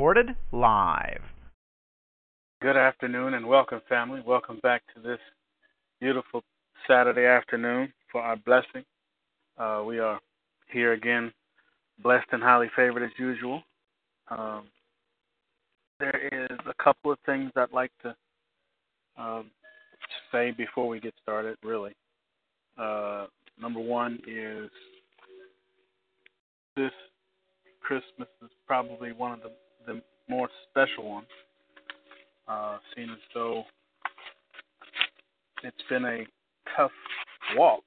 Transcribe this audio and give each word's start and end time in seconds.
Recorded 0.00 0.34
live. 0.50 1.20
Good 2.62 2.78
afternoon 2.78 3.34
and 3.34 3.46
welcome, 3.46 3.82
family. 3.86 4.22
Welcome 4.26 4.58
back 4.62 4.80
to 4.94 5.00
this 5.02 5.18
beautiful 6.00 6.42
Saturday 6.88 7.26
afternoon 7.26 7.92
for 8.10 8.22
our 8.22 8.36
blessing. 8.36 8.82
Uh, 9.58 9.82
we 9.86 9.98
are 9.98 10.18
here 10.72 10.94
again, 10.94 11.30
blessed 12.02 12.28
and 12.32 12.42
highly 12.42 12.68
favored 12.74 13.02
as 13.02 13.10
usual. 13.18 13.62
Um, 14.30 14.68
there 15.98 16.30
is 16.32 16.58
a 16.64 16.82
couple 16.82 17.12
of 17.12 17.18
things 17.26 17.52
I'd 17.54 17.70
like 17.70 17.92
to 18.02 18.16
um, 19.18 19.50
say 20.32 20.50
before 20.50 20.88
we 20.88 20.98
get 20.98 21.12
started, 21.22 21.58
really. 21.62 21.92
Uh, 22.78 23.26
number 23.60 23.80
one 23.80 24.18
is 24.26 24.70
this 26.74 26.90
Christmas 27.82 28.30
is 28.42 28.48
probably 28.66 29.12
one 29.12 29.32
of 29.32 29.40
the, 29.42 29.50
the 29.86 30.00
more 30.28 30.48
special 30.70 31.10
one, 31.10 31.26
uh, 32.48 32.78
seeing 32.94 33.10
as 33.10 33.18
though 33.34 33.64
it's 35.62 35.76
been 35.88 36.04
a 36.04 36.24
tough 36.76 36.90
walk. 37.56 37.82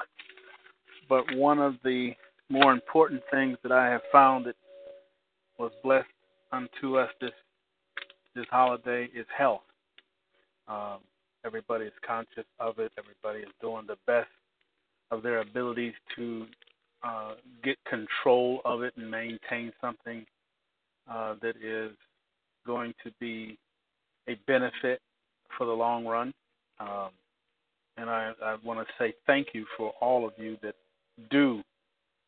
But 1.09 1.23
one 1.35 1.59
of 1.59 1.75
the 1.83 2.11
more 2.49 2.71
important 2.71 3.21
things 3.31 3.57
that 3.63 3.71
I 3.71 3.87
have 3.87 4.01
found 4.11 4.45
that 4.45 4.55
was 5.57 5.71
blessed 5.83 6.07
unto 6.51 6.97
us 6.97 7.09
this 7.21 7.31
this 8.35 8.45
holiday 8.49 9.07
is 9.15 9.27
health. 9.37 9.61
Um, 10.67 10.97
everybody 11.45 11.85
is 11.85 11.93
conscious 12.05 12.45
of 12.59 12.79
it. 12.79 12.91
Everybody 12.97 13.43
is 13.43 13.53
doing 13.61 13.85
the 13.87 13.97
best 14.07 14.29
of 15.11 15.21
their 15.21 15.41
abilities 15.41 15.93
to 16.15 16.47
uh, 17.03 17.33
get 17.63 17.77
control 17.85 18.61
of 18.65 18.81
it 18.81 18.93
and 18.97 19.09
maintain 19.09 19.71
something 19.79 20.25
uh, 21.09 21.35
that 21.41 21.55
is 21.61 21.91
going 22.65 22.93
to 23.03 23.11
be 23.19 23.57
a 24.27 24.35
benefit 24.47 24.99
for 25.57 25.65
the 25.65 25.71
long 25.71 26.05
run. 26.05 26.33
Um, 26.79 27.09
and 27.97 28.09
I, 28.09 28.31
I 28.43 28.55
want 28.63 28.79
to 28.79 28.93
say 28.97 29.13
thank 29.27 29.49
you 29.53 29.65
for 29.77 29.93
all 30.01 30.25
of 30.25 30.33
you 30.37 30.57
that 30.63 30.75
do 31.29 31.61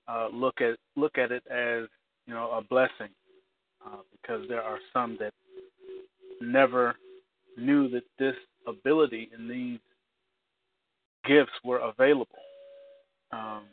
uh, 0.08 0.28
look 0.32 0.62
at 0.62 0.78
look 0.96 1.18
at 1.18 1.32
it 1.32 1.44
as 1.48 1.88
you 2.28 2.34
know 2.34 2.52
a 2.52 2.62
blessing, 2.62 3.10
uh, 3.86 3.98
because 4.12 4.48
there 4.48 4.62
are 4.62 4.78
some 4.94 5.18
that 5.20 5.34
never 6.42 6.96
knew 7.58 7.90
that 7.90 8.04
this 8.20 8.36
ability 8.68 9.30
and 9.36 9.50
these 9.50 9.80
gifts 11.26 11.54
were 11.64 11.80
available. 11.80 12.28
Um, 13.32 13.64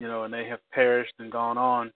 you 0.00 0.08
know, 0.08 0.24
and 0.24 0.32
they 0.32 0.46
have 0.48 0.60
perished 0.72 1.12
and 1.18 1.30
gone 1.30 1.58
on 1.58 1.92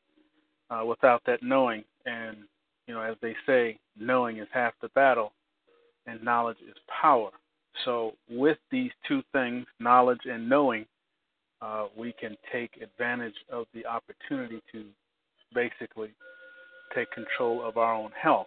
uh, 0.70 0.84
without 0.84 1.22
that 1.26 1.42
knowing. 1.42 1.84
And 2.06 2.38
you 2.86 2.94
know, 2.94 3.02
as 3.02 3.16
they 3.20 3.34
say, 3.46 3.78
knowing 3.98 4.38
is 4.38 4.48
half 4.52 4.74
the 4.80 4.88
battle, 4.90 5.32
and 6.06 6.22
knowledge 6.22 6.58
is 6.68 6.76
power. 7.00 7.30
So, 7.84 8.12
with 8.30 8.58
these 8.70 8.90
two 9.06 9.22
things, 9.32 9.66
knowledge 9.80 10.22
and 10.24 10.48
knowing, 10.48 10.86
uh, 11.60 11.86
we 11.96 12.12
can 12.18 12.36
take 12.52 12.70
advantage 12.82 13.34
of 13.52 13.66
the 13.74 13.84
opportunity 13.86 14.62
to 14.72 14.84
basically 15.54 16.10
take 16.94 17.10
control 17.10 17.66
of 17.66 17.76
our 17.76 17.94
own 17.94 18.10
health. 18.20 18.46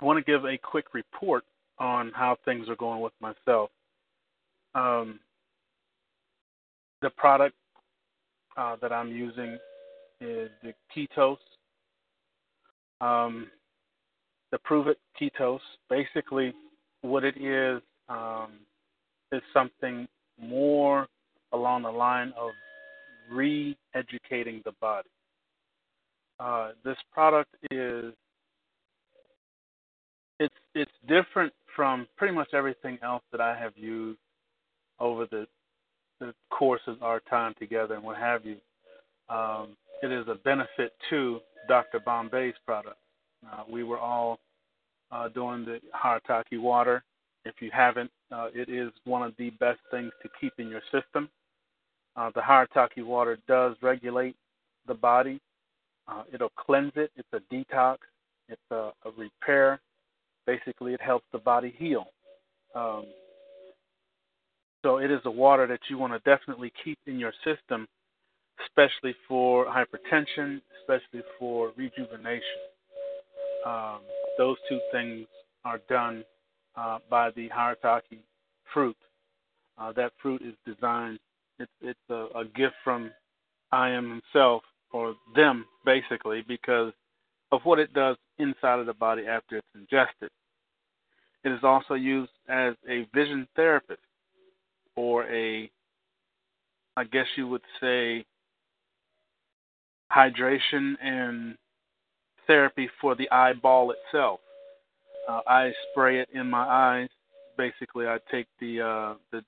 I 0.00 0.04
want 0.04 0.24
to 0.24 0.30
give 0.30 0.44
a 0.44 0.56
quick 0.58 0.94
report 0.94 1.44
on 1.78 2.12
how 2.14 2.36
things 2.44 2.68
are 2.68 2.76
going 2.76 3.00
with 3.00 3.12
myself. 3.20 3.70
Um, 4.74 5.18
the 7.02 7.10
product 7.10 7.54
uh, 8.56 8.76
that 8.80 8.92
I'm 8.92 9.08
using 9.08 9.58
is 10.20 10.50
the 10.62 10.74
Ketos, 10.94 11.38
um, 13.00 13.48
the 14.50 14.58
Pruvit 14.58 14.96
Ketos. 15.20 15.60
Basically, 15.88 16.52
what 17.02 17.24
it 17.24 17.36
is 17.36 17.82
um, 18.08 18.52
is 19.32 19.42
something 19.52 20.08
more 20.40 21.06
along 21.52 21.82
the 21.82 21.90
line 21.90 22.32
of 22.38 22.50
re-educating 23.30 24.62
the 24.64 24.72
body. 24.80 25.08
Uh, 26.40 26.70
this 26.84 26.96
product 27.12 27.54
is 27.70 28.14
it's 30.40 30.54
it's 30.74 30.92
different 31.08 31.52
from 31.74 32.06
pretty 32.16 32.32
much 32.32 32.48
everything 32.54 32.98
else 33.02 33.22
that 33.32 33.40
I 33.40 33.58
have 33.58 33.72
used 33.76 34.20
over 35.00 35.26
the 35.26 35.46
the 36.20 36.32
course 36.50 36.80
of 36.86 37.02
our 37.02 37.20
time 37.20 37.54
together 37.58 37.94
and 37.94 38.02
what 38.02 38.16
have 38.16 38.44
you. 38.44 38.56
Um, 39.28 39.76
it 40.02 40.12
is 40.12 40.26
a 40.28 40.34
benefit 40.36 40.92
to 41.10 41.40
Dr. 41.68 42.00
Bombay's 42.00 42.54
product. 42.64 42.98
Uh, 43.46 43.62
we 43.70 43.84
were 43.84 43.98
all 43.98 44.38
uh, 45.10 45.28
doing 45.28 45.64
the 45.64 45.80
Haritaki 45.94 46.60
water. 46.60 47.02
If 47.44 47.54
you 47.60 47.70
haven't, 47.72 48.10
uh, 48.32 48.48
it 48.54 48.68
is 48.68 48.90
one 49.04 49.22
of 49.22 49.34
the 49.38 49.50
best 49.50 49.80
things 49.90 50.12
to 50.22 50.28
keep 50.40 50.52
in 50.58 50.68
your 50.68 50.82
system. 50.92 51.28
Uh, 52.16 52.30
the 52.34 52.40
Haritaki 52.40 53.04
water 53.04 53.38
does 53.46 53.76
regulate 53.80 54.36
the 54.86 54.94
body. 54.94 55.40
Uh, 56.08 56.24
it'll 56.32 56.50
cleanse 56.50 56.92
it. 56.96 57.10
It's 57.16 57.28
a 57.32 57.54
detox. 57.54 57.98
It's 58.48 58.60
a, 58.70 58.92
a 59.04 59.10
repair 59.16 59.80
basically 60.48 60.94
it 60.94 61.00
helps 61.00 61.26
the 61.30 61.38
body 61.38 61.74
heal. 61.76 62.06
Um, 62.74 63.04
so 64.82 64.96
it 64.96 65.10
is 65.10 65.20
a 65.26 65.30
water 65.30 65.66
that 65.66 65.80
you 65.90 65.98
want 65.98 66.14
to 66.14 66.18
definitely 66.20 66.72
keep 66.82 66.98
in 67.06 67.18
your 67.18 67.34
system, 67.44 67.86
especially 68.66 69.14
for 69.26 69.66
hypertension, 69.66 70.60
especially 70.80 71.22
for 71.38 71.72
rejuvenation. 71.76 72.42
Um, 73.66 74.00
those 74.36 74.56
two 74.68 74.80
things 74.92 75.26
are 75.64 75.80
done 75.88 76.24
uh, 76.76 76.98
by 77.10 77.30
the 77.30 77.48
Haritaki 77.48 78.20
fruit. 78.72 78.96
Uh, 79.76 79.92
that 79.92 80.12
fruit 80.20 80.42
is 80.42 80.54
designed. 80.66 81.18
It's, 81.58 81.70
it's 81.80 81.98
a, 82.10 82.26
a 82.34 82.44
gift 82.54 82.74
from 82.84 83.10
I 83.72 83.90
am 83.90 84.20
himself 84.32 84.62
or 84.92 85.14
them 85.34 85.66
basically 85.84 86.44
because 86.46 86.92
of 87.52 87.60
what 87.64 87.78
it 87.78 87.92
does 87.92 88.16
inside 88.38 88.78
of 88.78 88.86
the 88.86 88.94
body 88.94 89.26
after 89.26 89.56
it's 89.56 89.66
ingested. 89.74 90.30
It 91.44 91.50
is 91.50 91.60
also 91.62 91.94
used 91.94 92.32
as 92.48 92.74
a 92.88 93.06
vision 93.14 93.46
therapist 93.54 94.00
or 94.96 95.24
a, 95.24 95.70
I 96.96 97.04
guess 97.04 97.26
you 97.36 97.46
would 97.48 97.62
say, 97.80 98.24
hydration 100.12 100.94
and 101.02 101.56
therapy 102.46 102.88
for 103.00 103.14
the 103.14 103.30
eyeball 103.30 103.92
itself. 103.92 104.40
Uh, 105.28 105.40
I 105.46 105.72
spray 105.90 106.20
it 106.20 106.28
in 106.32 106.48
my 106.48 106.66
eyes. 106.66 107.08
Basically, 107.56 108.06
I 108.06 108.18
take 108.30 108.46
the 108.60 108.80
uh, 108.80 109.14
the 109.32 109.44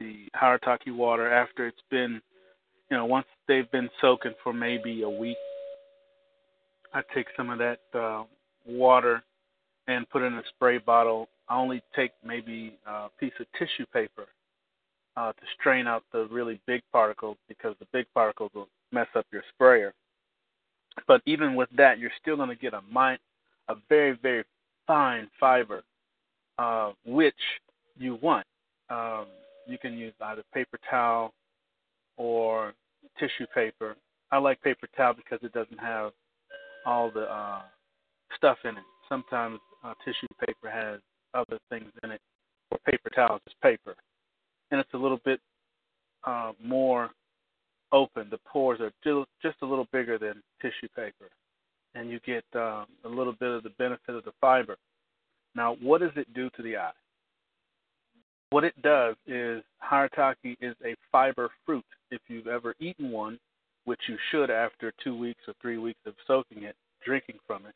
the 0.00 0.26
Haritaki 0.36 0.94
water 0.94 1.32
after 1.32 1.66
it's 1.66 1.82
been, 1.90 2.20
you 2.90 2.96
know, 2.96 3.06
once 3.06 3.26
they've 3.48 3.70
been 3.70 3.88
soaking 4.00 4.34
for 4.42 4.52
maybe 4.52 5.02
a 5.02 5.08
week. 5.08 5.36
I 6.92 7.02
take 7.12 7.26
some 7.36 7.50
of 7.50 7.58
that 7.58 7.80
uh, 7.98 8.24
water 8.66 9.22
and 9.88 10.08
put 10.10 10.22
in 10.22 10.34
a 10.34 10.42
spray 10.54 10.78
bottle 10.78 11.28
I 11.48 11.56
only 11.56 11.82
take 11.94 12.12
maybe 12.24 12.78
a 12.86 13.08
piece 13.20 13.32
of 13.38 13.46
tissue 13.58 13.86
paper 13.92 14.26
uh, 15.16 15.32
to 15.32 15.42
strain 15.58 15.86
out 15.86 16.02
the 16.12 16.26
really 16.30 16.60
big 16.66 16.82
particles 16.90 17.36
because 17.48 17.76
the 17.78 17.86
big 17.92 18.06
particles 18.14 18.50
will 18.54 18.68
mess 18.92 19.08
up 19.14 19.26
your 19.32 19.42
sprayer. 19.54 19.92
But 21.06 21.22
even 21.26 21.54
with 21.54 21.68
that, 21.76 21.98
you're 21.98 22.10
still 22.20 22.36
going 22.36 22.48
to 22.48 22.54
get 22.54 22.74
a 22.74 22.80
mine, 22.90 23.18
a 23.68 23.74
very 23.88 24.18
very 24.22 24.44
fine 24.86 25.28
fiber, 25.38 25.82
uh, 26.58 26.92
which 27.04 27.34
you 27.98 28.18
want. 28.22 28.46
Um, 28.90 29.26
you 29.66 29.78
can 29.78 29.94
use 29.94 30.12
either 30.20 30.42
paper 30.52 30.78
towel 30.90 31.32
or 32.16 32.74
tissue 33.18 33.46
paper. 33.54 33.96
I 34.30 34.38
like 34.38 34.60
paper 34.62 34.88
towel 34.96 35.14
because 35.14 35.38
it 35.42 35.52
doesn't 35.52 35.80
have 35.80 36.12
all 36.86 37.10
the 37.10 37.22
uh, 37.22 37.62
stuff 38.36 38.58
in 38.64 38.76
it. 38.76 38.84
Sometimes 39.08 39.58
uh, 39.84 39.94
tissue 40.04 40.26
paper 40.44 40.70
has 40.70 41.00
other 41.34 41.58
things 41.70 41.90
in 42.02 42.10
it, 42.10 42.20
or 42.70 42.78
paper 42.86 43.10
towel 43.10 43.36
is 43.36 43.42
just 43.48 43.60
paper, 43.60 43.94
and 44.70 44.80
it's 44.80 44.94
a 44.94 44.98
little 44.98 45.20
bit 45.24 45.40
uh, 46.24 46.52
more 46.62 47.10
open, 47.94 48.26
the 48.30 48.38
pores 48.38 48.80
are 48.80 48.92
just 49.40 49.56
a 49.62 49.66
little 49.66 49.86
bigger 49.92 50.18
than 50.18 50.42
tissue 50.60 50.88
paper, 50.94 51.30
and 51.94 52.10
you 52.10 52.18
get 52.26 52.44
um, 52.54 52.86
a 53.04 53.08
little 53.08 53.32
bit 53.32 53.50
of 53.50 53.62
the 53.62 53.70
benefit 53.78 54.14
of 54.14 54.24
the 54.24 54.32
fiber. 54.40 54.76
Now, 55.54 55.76
what 55.80 56.00
does 56.00 56.10
it 56.16 56.34
do 56.34 56.50
to 56.56 56.62
the 56.62 56.76
eye? 56.76 56.90
What 58.50 58.64
it 58.64 58.80
does 58.82 59.14
is 59.26 59.62
Haritaki 59.82 60.56
is 60.60 60.74
a 60.84 60.94
fiber 61.10 61.50
fruit. 61.64 61.84
If 62.10 62.20
you've 62.28 62.48
ever 62.48 62.74
eaten 62.80 63.10
one, 63.10 63.38
which 63.84 64.00
you 64.08 64.16
should 64.30 64.50
after 64.50 64.92
two 65.02 65.16
weeks 65.16 65.40
or 65.46 65.54
three 65.62 65.78
weeks 65.78 66.00
of 66.06 66.14
soaking 66.26 66.64
it, 66.64 66.74
drinking 67.04 67.36
from 67.46 67.66
it, 67.66 67.74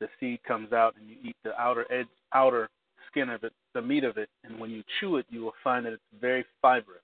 the 0.00 0.08
seed 0.18 0.40
comes 0.46 0.72
out 0.72 0.94
and 0.98 1.08
you 1.08 1.16
eat 1.22 1.36
the 1.44 1.58
outer 1.60 1.86
edge, 1.92 2.08
outer 2.32 2.68
skin 3.10 3.28
of 3.30 3.44
it, 3.44 3.52
the 3.74 3.82
meat 3.82 4.04
of 4.04 4.16
it, 4.16 4.28
and 4.44 4.58
when 4.58 4.70
you 4.70 4.82
chew 4.98 5.16
it, 5.16 5.26
you 5.28 5.42
will 5.42 5.54
find 5.62 5.86
that 5.86 5.92
it's 5.92 6.02
very 6.20 6.44
fibrous, 6.60 7.02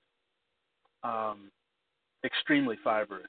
um, 1.03 1.51
extremely 2.25 2.77
fibrous. 2.83 3.27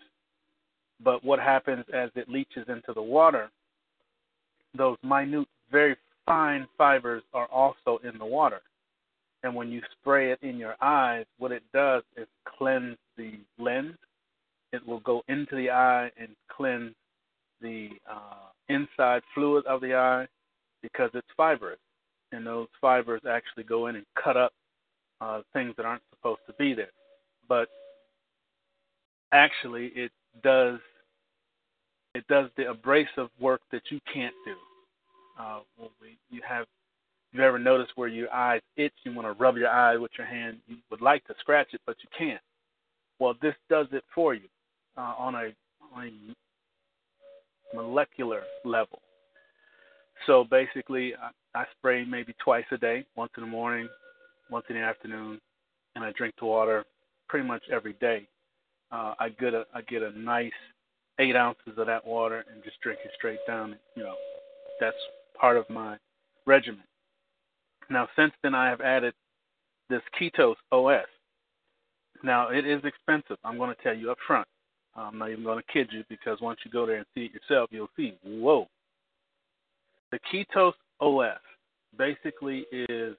But 1.04 1.24
what 1.24 1.40
happens 1.40 1.86
as 1.94 2.10
it 2.16 2.30
leaches 2.30 2.66
into 2.68 2.94
the 2.94 3.02
water, 3.02 3.50
those 4.78 4.98
minute, 5.04 5.48
very 5.72 5.96
fine 6.26 6.68
fibers 6.78 7.24
are 7.34 7.48
also 7.48 8.00
in 8.04 8.18
the 8.18 8.26
water. 8.26 8.62
And 9.44 9.56
when 9.56 9.70
you 9.70 9.82
spray 10.00 10.32
it 10.32 10.40
in 10.44 10.58
your 10.58 10.76
eyes, 10.82 11.26
what 11.40 11.52
it 11.52 11.64
does 11.74 12.04
is 12.16 12.28
cleanse 12.46 12.98
the 13.18 13.40
lens. 13.58 13.98
It 14.72 14.86
will 14.88 15.00
go 15.00 15.24
into 15.28 15.56
the 15.56 15.72
eye 15.72 16.12
and 16.18 16.30
cleanse 16.56 16.94
the 17.62 17.90
uh, 18.10 18.50
inside 18.70 19.24
fluid 19.34 19.66
of 19.66 19.82
the 19.82 19.96
eye 19.96 20.28
because 20.82 21.10
it's 21.14 21.28
fibrous. 21.36 21.80
And 22.32 22.46
those 22.46 22.68
fibers 22.80 23.22
actually 23.30 23.64
go 23.64 23.88
in 23.88 23.96
and 23.96 24.06
cut 24.22 24.38
up 24.38 24.54
uh, 25.20 25.42
things 25.54 25.74
that 25.78 25.86
aren't 25.86 26.04
supposed 26.16 26.42
to 26.48 26.54
be 26.54 26.74
there. 26.74 26.92
But 27.50 27.68
actually, 29.32 29.88
it 29.96 30.12
does 30.44 30.80
it 32.14 32.28
does 32.28 32.50
the 32.58 32.70
abrasive 32.70 33.30
work 33.40 33.62
that 33.72 33.84
you 33.90 34.00
can't 34.14 34.34
do. 34.46 34.54
Uh, 35.40 35.60
we, 36.02 36.18
you 36.30 36.42
have 36.48 36.66
you 37.32 37.42
ever 37.42 37.58
noticed 37.58 37.94
where 37.96 38.10
your 38.10 38.32
eyes 38.34 38.62
itch? 38.76 38.94
You 39.04 39.14
want 39.16 39.28
to 39.28 39.42
rub 39.42 39.56
your 39.56 39.70
eye 39.70 39.96
with 39.96 40.12
your 40.18 40.28
hand. 40.28 40.58
You 40.68 40.78
would 40.90 41.02
like 41.02 41.26
to 41.28 41.36
scratch 41.40 41.70
it, 41.74 41.82
but 41.86 41.96
you 42.02 42.10
can't. 42.18 42.42
Well, 43.20 43.36
this 43.42 43.56
does 43.70 43.88
it 43.92 44.04
for 44.14 44.34
you 44.34 44.48
uh, 44.98 45.14
on 45.18 45.36
a 45.36 45.50
on 45.96 46.08
a 46.08 47.76
molecular 47.76 48.42
level. 48.66 49.00
So 50.28 50.46
basically, 50.50 51.14
I, 51.16 51.60
I 51.60 51.66
spray 51.78 52.06
maybe 52.06 52.36
twice 52.44 52.66
a 52.72 52.78
day, 52.78 53.06
once 53.16 53.32
in 53.38 53.44
the 53.44 53.50
morning, 53.50 53.88
once 54.50 54.66
in 54.70 54.76
the 54.76 54.82
afternoon, 54.82 55.40
and 55.96 56.04
I 56.04 56.12
drink 56.12 56.36
the 56.40 56.46
water 56.46 56.86
pretty 57.28 57.48
much 57.48 57.64
every 57.72 57.94
day. 57.94 58.28
Uh, 58.92 59.14
I 59.20 59.30
get 59.30 59.54
a 59.54 59.66
I 59.74 59.82
get 59.82 60.02
a 60.02 60.18
nice 60.18 60.52
eight 61.20 61.36
ounces 61.36 61.78
of 61.78 61.88
that 61.88 62.06
water 62.06 62.44
and 62.52 62.64
just 62.64 62.80
drink 62.82 63.00
it 63.06 63.12
straight 63.18 63.40
down. 63.48 63.76
You 63.96 64.04
know, 64.04 64.16
that's 64.80 64.98
part 65.40 65.58
of 65.58 65.70
my 65.70 65.98
regimen. 66.46 66.84
Now, 67.90 68.08
since 68.16 68.32
then, 68.44 68.56
I 68.56 68.70
have 68.70 68.82
added 68.82 69.14
this 69.90 70.02
Keto 70.20 70.56
OS. 70.72 71.06
Now, 72.24 72.50
it 72.50 72.66
is 72.66 72.82
expensive. 72.84 73.38
I'm 73.44 73.58
going 73.58 73.76
to 73.76 73.82
tell 73.82 73.96
you 73.96 74.12
up 74.12 74.18
front. 74.26 74.48
I'm 74.96 75.18
not 75.18 75.30
even 75.30 75.44
going 75.44 75.60
to 75.60 75.74
kid 75.74 75.90
you 75.92 76.04
because 76.10 76.40
once 76.42 76.60
you 76.66 76.72
go 76.72 76.86
there 76.86 76.98
and 76.98 77.06
see 77.16 77.26
it 77.26 77.32
yourself, 77.34 77.70
you'll 77.72 77.90
see, 77.96 78.14
whoa. 78.24 78.68
The 80.12 80.20
Keto 80.32 80.74
OS 81.00 81.40
basically 81.98 82.66
is 82.72 83.16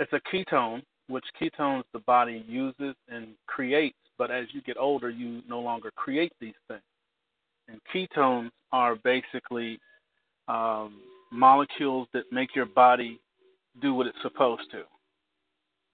it's 0.00 0.12
a 0.12 0.20
ketone, 0.34 0.82
which 1.08 1.24
ketones 1.40 1.84
the 1.92 1.98
body 2.00 2.44
uses 2.48 2.94
and 3.08 3.28
creates, 3.46 3.96
but 4.18 4.30
as 4.30 4.46
you 4.52 4.62
get 4.62 4.76
older, 4.76 5.10
you 5.10 5.42
no 5.48 5.60
longer 5.60 5.90
create 5.96 6.32
these 6.40 6.54
things. 6.68 6.82
And 7.68 7.80
ketones 7.94 8.50
are 8.72 8.96
basically 8.96 9.78
um, 10.48 11.00
molecules 11.30 12.08
that 12.12 12.24
make 12.30 12.54
your 12.54 12.66
body 12.66 13.20
do 13.80 13.94
what 13.94 14.06
it's 14.06 14.18
supposed 14.22 14.70
to. 14.72 14.82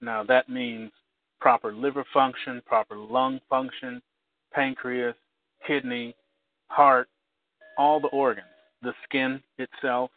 Now, 0.01 0.25
that 0.25 0.49
means 0.49 0.91
proper 1.41 1.73
liver 1.73 2.05
function, 2.13 2.63
proper 2.67 2.97
lung 2.97 3.41
function, 3.49 4.01
pancreas, 4.53 5.15
kidney, 5.67 6.15
heart, 6.69 7.09
all 7.77 8.01
the 8.01 8.09
organs, 8.09 8.47
the 8.83 8.93
skin 9.05 9.41
itself. 9.59 10.11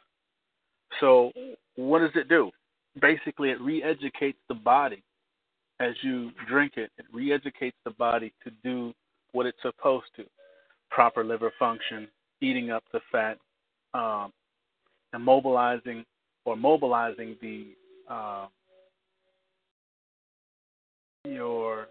So, 1.00 1.32
what 1.76 2.00
does 2.00 2.12
it 2.16 2.28
do? 2.28 2.52
Basically, 3.00 3.50
it 3.52 3.62
re 3.62 3.84
educates 3.84 4.38
the 4.48 4.56
body 4.56 5.04
as 5.80 5.94
you 6.02 6.32
drink 6.48 6.74
it. 6.76 6.92
It 6.98 7.06
re 7.14 7.32
educates 7.32 7.78
the 7.86 7.92
body 7.92 8.34
to 8.44 8.52
do 8.64 8.94
what 9.32 9.46
it's 9.46 9.62
supposed 9.62 10.08
to 10.18 10.26
proper 10.90 11.24
liver 11.24 11.52
function, 11.58 12.08
eating 12.42 12.70
up 12.70 12.84
the 12.92 13.00
fat, 13.12 13.38
um, 13.94 14.34
immobilizing 15.16 16.04
or 16.46 16.56
mobilizing 16.56 17.38
the 17.42 17.68
uh, 18.10 18.48
your 21.26 21.88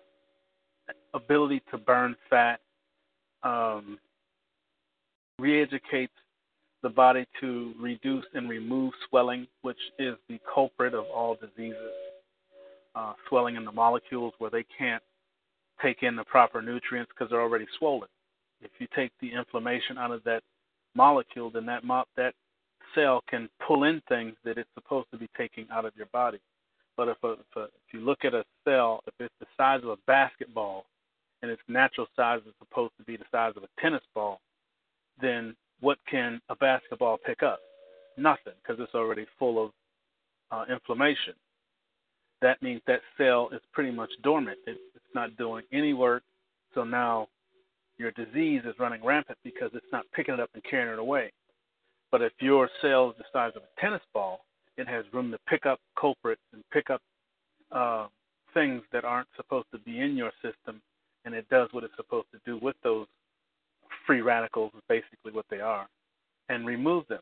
ability 1.15 1.63
to 1.71 1.79
burn 1.79 2.17
fat, 2.29 2.61
um, 3.43 3.99
re-educates 5.39 6.13
the 6.83 6.89
body 6.89 7.27
to 7.41 7.75
reduce 7.79 8.25
and 8.35 8.49
remove 8.49 8.93
swelling, 9.09 9.47
which 9.63 9.79
is 9.99 10.17
the 10.29 10.39
culprit 10.53 10.95
of 10.95 11.05
all 11.15 11.37
diseases. 11.37 11.77
Uh, 12.95 13.13
swelling 13.29 13.55
in 13.55 13.65
the 13.65 13.71
molecules 13.71 14.35
where 14.39 14.51
they 14.51 14.65
can't 14.77 15.03
take 15.81 16.03
in 16.03 16.17
the 16.17 16.25
proper 16.25 16.61
nutrients 16.61 17.11
because 17.15 17.31
they're 17.31 17.41
already 17.41 17.67
swollen. 17.79 18.09
If 18.61 18.73
you 18.81 18.89
take 18.95 19.13
the 19.21 19.33
inflammation 19.33 19.97
out 19.97 20.11
of 20.11 20.25
that 20.25 20.43
molecule, 20.95 21.51
then 21.51 21.67
that 21.67 21.85
mo- 21.85 22.05
that 22.17 22.35
cell 22.95 23.23
can 23.29 23.49
pull 23.67 23.85
in 23.85 24.03
things 24.09 24.35
that 24.45 24.59
it's 24.59 24.69
supposed 24.75 25.07
to 25.13 25.19
be 25.19 25.29
taking 25.37 25.67
out 25.73 25.85
of 25.85 25.93
your 25.97 26.07
body. 26.07 26.41
But 26.97 27.09
if, 27.09 27.17
a, 27.23 27.33
if, 27.33 27.57
a, 27.57 27.63
if 27.63 27.95
you 27.95 28.01
look 28.01 28.25
at 28.25 28.35
a 28.35 28.45
cell, 28.65 29.03
if 29.07 29.15
it's 29.21 29.35
the 29.41 29.47
size 29.57 29.81
of 29.83 29.91
a 29.91 29.97
basketball 30.07 30.85
and 31.43 31.51
its 31.51 31.63
natural 31.69 32.09
size 32.17 32.41
is 32.47 32.53
supposed 32.59 32.93
to 32.99 33.05
be 33.05 33.17
the 33.17 33.25
size 33.31 33.53
of 33.57 33.63
a 33.63 33.81
tennis 33.81 34.03
ball, 34.15 34.41
then 35.21 35.55
what 35.81 35.99
can 36.11 36.41
a 36.49 36.57
basketball 36.57 37.19
pick 37.25 37.43
up? 37.43 37.61
Nothing, 38.17 38.55
because 38.63 38.83
it's 38.83 38.95
already 38.95 39.27
full 39.39 39.65
of 39.65 39.71
uh, 40.51 40.65
inflammation. 40.73 41.35
That 42.43 42.63
means 42.63 42.81
that 42.87 43.01
cell 43.19 43.51
is 43.53 43.61
pretty 43.73 43.91
much 43.91 44.11
dormant. 44.23 44.59
It, 44.67 44.79
it's 44.95 45.15
not 45.15 45.37
doing 45.37 45.65
any 45.73 45.95
work. 45.95 46.23
So 46.75 46.85
now 46.85 47.29
your 47.99 48.11
disease 48.13 48.63
is 48.65 48.75
running 48.79 49.05
rampant 49.05 49.39
because 49.45 49.71
it's 49.75 49.93
not 49.93 50.05
picking 50.15 50.35
it 50.35 50.41
up 50.41 50.51
and 50.55 50.63
carrying 50.65 50.93
it 50.93 50.99
away. 50.99 51.33
But 52.11 52.23
if 52.23 52.33
your 52.41 52.69
cell 52.81 53.11
is 53.11 53.17
the 53.19 53.25
size 53.33 53.53
of 53.57 53.63
a 53.63 53.81
tennis 53.81 54.03
ball, 54.13 54.41
it 54.77 54.89
has 54.89 55.05
room 55.13 55.31
to 55.31 55.39
pick 55.49 55.67
up 55.67 55.79
culprits 55.99 56.41
and 56.53 56.63
pick 56.73 56.91
up 56.91 57.03
uh, 57.71 58.07
things 58.55 58.83
that 58.93 59.05
aren't 59.05 59.29
supposed 59.37 59.67
to 59.73 59.79
be 59.79 60.01
in 60.01 60.17
your 60.17 60.33
system, 60.43 60.81
and 61.25 61.35
it 61.35 61.49
does 61.51 61.69
what 61.73 61.85
it's 61.85 61.95
supposed 61.97 62.27
to 62.33 62.41
do 62.45 62.59
with 62.63 62.77
those 62.83 63.07
free 64.07 64.21
radicals, 64.21 64.73
is 64.75 64.83
basically 64.89 65.33
what 65.33 65.47
they 65.51 65.61
are, 65.61 65.87
and 66.49 66.67
remove 66.67 67.07
them. 67.09 67.21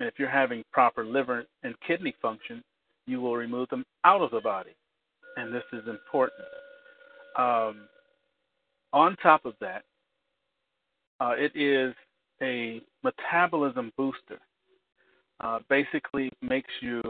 And 0.00 0.08
if 0.08 0.14
you're 0.18 0.28
having 0.30 0.62
proper 0.72 1.04
liver 1.04 1.44
and 1.62 1.74
kidney 1.86 2.14
function, 2.22 2.62
you 3.06 3.20
will 3.20 3.36
remove 3.36 3.68
them 3.68 3.84
out 4.04 4.20
of 4.20 4.30
the 4.30 4.40
body, 4.40 4.76
and 5.36 5.52
this 5.52 5.64
is 5.72 5.82
important. 5.88 6.46
Um, 7.36 7.88
on 8.92 9.16
top 9.22 9.44
of 9.44 9.54
that, 9.60 9.82
uh, 11.20 11.34
it 11.36 11.52
is 11.56 11.94
a 12.42 12.80
metabolism 13.02 13.92
booster. 13.96 14.38
Uh, 15.40 15.60
basically 15.68 16.30
makes 16.42 16.70
you 16.80 17.00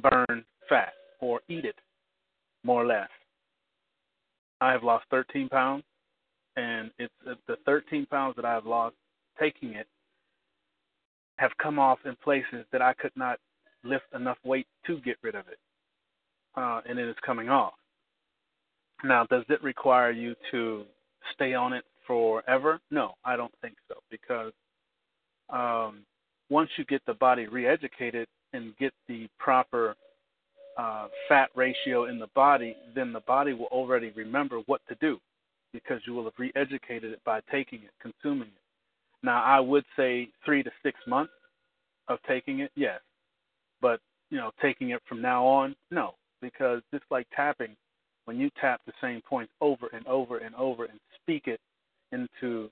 burn 0.00 0.44
fat 0.68 0.92
or 1.20 1.40
eat 1.48 1.64
it, 1.64 1.74
more 2.62 2.82
or 2.82 2.86
less. 2.86 3.08
I 4.60 4.70
have 4.70 4.84
lost 4.84 5.06
13 5.10 5.48
pounds, 5.48 5.82
and 6.56 6.90
it's 6.98 7.12
uh, 7.28 7.34
the 7.48 7.56
13 7.66 8.06
pounds 8.06 8.36
that 8.36 8.44
I 8.44 8.52
have 8.52 8.66
lost 8.66 8.96
taking 9.38 9.70
it 9.74 9.86
have 11.36 11.50
come 11.60 11.78
off 11.78 11.98
in 12.04 12.16
places 12.22 12.64
that 12.72 12.80
I 12.80 12.94
could 12.94 13.12
not 13.16 13.38
lift 13.82 14.04
enough 14.14 14.38
weight 14.44 14.66
to 14.86 15.00
get 15.00 15.16
rid 15.22 15.34
of 15.34 15.48
it, 15.48 15.58
uh, 16.56 16.80
and 16.88 16.98
it 16.98 17.08
is 17.08 17.16
coming 17.24 17.48
off. 17.48 17.74
Now, 19.02 19.26
does 19.26 19.44
it 19.48 19.62
require 19.62 20.12
you 20.12 20.34
to 20.52 20.84
stay 21.34 21.54
on 21.54 21.72
it 21.72 21.84
forever? 22.06 22.80
No, 22.90 23.14
I 23.24 23.36
don't 23.36 23.52
think 23.60 23.74
so 23.88 23.96
because 24.10 24.52
um, 25.50 26.04
once 26.48 26.70
you 26.78 26.84
get 26.84 27.02
the 27.06 27.14
body 27.14 27.46
re-educated 27.46 28.28
and 28.52 28.76
get 28.78 28.92
the 29.08 29.28
proper 29.38 29.96
uh, 30.78 31.08
fat 31.28 31.50
ratio 31.54 32.06
in 32.06 32.18
the 32.18 32.28
body, 32.34 32.76
then 32.94 33.12
the 33.12 33.20
body 33.20 33.52
will 33.52 33.66
already 33.66 34.10
remember 34.16 34.60
what 34.66 34.80
to 34.88 34.94
do 35.00 35.18
because 35.74 36.00
you 36.06 36.14
will 36.14 36.24
have 36.24 36.32
re-educated 36.38 37.12
it 37.12 37.20
by 37.24 37.40
taking 37.50 37.80
it, 37.80 37.90
consuming 38.00 38.48
it. 38.48 38.62
Now, 39.22 39.42
I 39.42 39.60
would 39.60 39.84
say 39.96 40.28
three 40.44 40.62
to 40.62 40.70
six 40.82 40.98
months 41.06 41.32
of 42.08 42.18
taking 42.26 42.60
it, 42.60 42.70
yes, 42.76 43.00
but 43.82 44.00
you 44.30 44.38
know, 44.38 44.52
taking 44.62 44.90
it 44.90 45.02
from 45.06 45.20
now 45.20 45.44
on, 45.44 45.74
no, 45.90 46.14
because 46.40 46.80
just 46.92 47.04
like 47.10 47.26
tapping, 47.34 47.76
when 48.24 48.38
you 48.38 48.50
tap 48.60 48.80
the 48.86 48.92
same 49.02 49.20
points 49.28 49.52
over 49.60 49.88
and 49.92 50.06
over 50.06 50.38
and 50.38 50.54
over 50.54 50.84
and 50.84 50.98
speak 51.20 51.46
it 51.46 51.60
into 52.12 52.70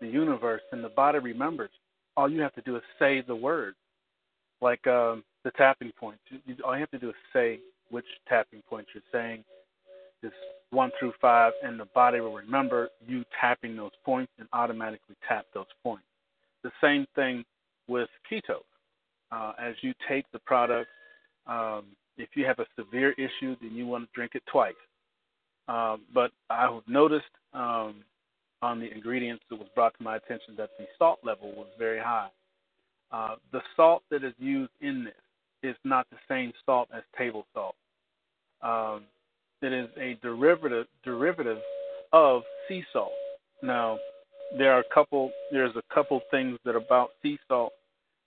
the 0.00 0.08
universe, 0.08 0.62
and 0.72 0.82
the 0.82 0.88
body 0.88 1.18
remembers. 1.18 1.70
All 2.16 2.28
you 2.30 2.40
have 2.40 2.54
to 2.54 2.62
do 2.62 2.76
is 2.76 2.82
say 2.98 3.20
the 3.20 3.36
word, 3.36 3.74
like 4.60 4.84
um, 4.86 5.22
the 5.44 5.50
tapping 5.52 5.92
points. 5.98 6.20
You, 6.30 6.56
all 6.64 6.74
you 6.74 6.80
have 6.80 6.90
to 6.90 6.98
do 6.98 7.10
is 7.10 7.14
say 7.32 7.60
which 7.90 8.06
tapping 8.28 8.62
points 8.68 8.90
you're 8.94 9.02
saying, 9.12 9.44
just 10.22 10.34
one 10.70 10.90
through 10.98 11.12
five, 11.20 11.52
and 11.62 11.78
the 11.78 11.86
body 11.94 12.20
will 12.20 12.34
remember 12.34 12.88
you 13.06 13.24
tapping 13.40 13.76
those 13.76 13.90
points 14.04 14.32
and 14.38 14.48
automatically 14.52 15.16
tap 15.28 15.46
those 15.54 15.66
points. 15.82 16.04
The 16.62 16.70
same 16.80 17.06
thing 17.14 17.44
with 17.88 18.08
keto. 18.30 18.60
Uh, 19.32 19.52
as 19.60 19.74
you 19.82 19.92
take 20.08 20.24
the 20.32 20.38
product, 20.40 20.88
um, 21.46 21.84
if 22.16 22.30
you 22.34 22.44
have 22.44 22.58
a 22.58 22.66
severe 22.76 23.12
issue, 23.12 23.56
then 23.60 23.72
you 23.72 23.86
want 23.86 24.04
to 24.04 24.10
drink 24.14 24.32
it 24.34 24.42
twice. 24.50 24.74
Uh, 25.68 25.96
but 26.12 26.32
I've 26.50 26.82
noticed 26.86 27.24
um, 27.54 27.96
on 28.62 28.80
the 28.80 28.92
ingredients 28.92 29.44
that 29.50 29.56
was 29.56 29.68
brought 29.74 29.96
to 29.98 30.02
my 30.02 30.16
attention 30.16 30.54
that 30.56 30.70
the 30.78 30.86
salt 30.98 31.20
level 31.22 31.52
was 31.52 31.68
very 31.78 32.00
high. 32.00 32.28
Uh, 33.12 33.36
the 33.52 33.60
salt 33.76 34.02
that 34.10 34.24
is 34.24 34.34
used 34.38 34.72
in 34.80 35.04
this 35.04 35.14
is 35.62 35.76
not 35.84 36.06
the 36.10 36.16
same 36.28 36.52
salt 36.64 36.88
as 36.94 37.02
table 37.16 37.46
salt. 37.54 37.74
Um, 38.62 39.04
it 39.62 39.72
is 39.72 39.88
a 39.98 40.18
derivative 40.22 40.86
derivative 41.04 41.58
of 42.12 42.42
sea 42.68 42.84
salt. 42.92 43.12
Now, 43.62 43.98
there 44.56 44.72
are 44.72 44.80
a 44.80 44.94
couple. 44.94 45.30
There's 45.52 45.74
a 45.76 45.94
couple 45.94 46.20
things 46.30 46.58
that 46.64 46.76
about 46.76 47.10
sea 47.22 47.38
salt 47.48 47.72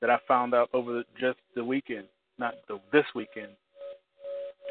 that 0.01 0.09
I 0.09 0.17
found 0.27 0.53
out 0.53 0.69
over 0.73 0.93
the, 0.93 1.03
just 1.19 1.39
the 1.55 1.63
weekend, 1.63 2.07
not 2.37 2.55
the, 2.67 2.79
this 2.91 3.05
weekend, 3.15 3.51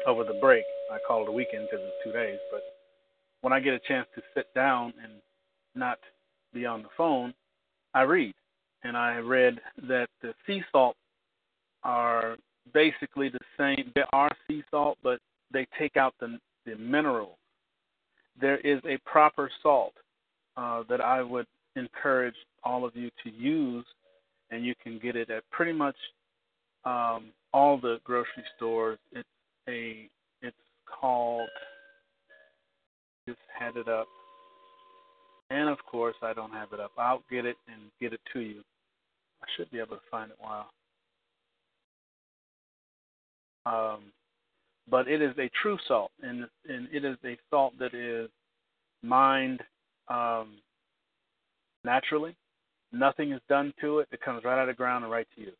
over 0.05 0.23
the 0.23 0.37
break. 0.39 0.63
I 0.91 0.97
call 1.07 1.23
it 1.23 1.29
a 1.29 1.31
weekend 1.31 1.67
because 1.69 1.85
it's 1.85 2.03
two 2.03 2.11
days. 2.11 2.37
But 2.51 2.61
when 3.41 3.51
I 3.51 3.59
get 3.59 3.73
a 3.73 3.79
chance 3.79 4.07
to 4.15 4.21
sit 4.35 4.53
down 4.53 4.93
and 5.03 5.13
not 5.75 5.97
be 6.53 6.65
on 6.65 6.83
the 6.83 6.89
phone, 6.95 7.33
I 7.93 8.01
read. 8.01 8.33
And 8.83 8.97
I 8.97 9.17
read 9.17 9.59
that 9.87 10.07
the 10.21 10.33
sea 10.45 10.61
salt 10.71 10.95
are 11.83 12.37
basically 12.73 13.29
the 13.29 13.39
same. 13.57 13.91
They 13.95 14.03
are 14.11 14.29
sea 14.47 14.63
salt, 14.69 14.97
but 15.03 15.19
they 15.51 15.67
take 15.79 15.97
out 15.97 16.13
the, 16.19 16.37
the 16.65 16.75
minerals. 16.75 17.37
There 18.39 18.57
is 18.57 18.79
a 18.85 18.97
proper 19.05 19.49
salt 19.61 19.93
uh, 20.57 20.83
that 20.89 21.01
I 21.01 21.21
would 21.21 21.47
encourage 21.75 22.35
all 22.63 22.85
of 22.85 22.95
you 22.95 23.09
to 23.23 23.29
use, 23.31 23.85
and 24.51 24.65
you 24.65 24.73
can 24.81 24.99
get 24.99 25.15
it 25.15 25.29
at 25.29 25.43
pretty 25.51 25.73
much 25.73 25.95
um, 26.85 27.31
all 27.53 27.79
the 27.79 27.99
grocery 28.03 28.43
stores. 28.57 28.99
It's 29.11 29.27
a 29.67 30.09
it's 30.41 30.55
called 30.99 31.49
just 33.27 33.39
had 33.57 33.77
it 33.77 33.87
up 33.87 34.07
and 35.53 35.69
of 35.69 35.77
course, 35.85 36.15
I 36.23 36.33
don't 36.33 36.51
have 36.51 36.73
it 36.73 36.79
up. 36.79 36.91
I'll 36.97 37.23
get 37.29 37.45
it 37.45 37.57
and 37.67 37.91
get 38.01 38.11
it 38.11 38.21
to 38.33 38.39
you. 38.39 38.61
I 39.41 39.45
should 39.55 39.69
be 39.69 39.77
able 39.77 39.97
to 39.97 40.01
find 40.09 40.31
it 40.31 40.37
while. 40.39 40.69
Um, 43.65 43.99
but 44.89 45.07
it 45.07 45.21
is 45.21 45.33
a 45.37 45.49
true 45.61 45.77
salt, 45.87 46.11
and 46.21 46.45
and 46.67 46.87
it 46.91 47.05
is 47.05 47.17
a 47.25 47.37
salt 47.49 47.73
that 47.79 47.93
is 47.93 48.29
mined 49.01 49.61
um, 50.07 50.57
naturally. 51.83 52.35
Nothing 52.91 53.31
is 53.31 53.41
done 53.49 53.73
to 53.81 53.99
it. 53.99 54.07
It 54.11 54.21
comes 54.21 54.43
right 54.43 54.53
out 54.53 54.69
of 54.69 54.75
the 54.75 54.77
ground 54.77 55.03
and 55.03 55.11
right 55.11 55.27
to 55.35 55.41
you. 55.41 55.51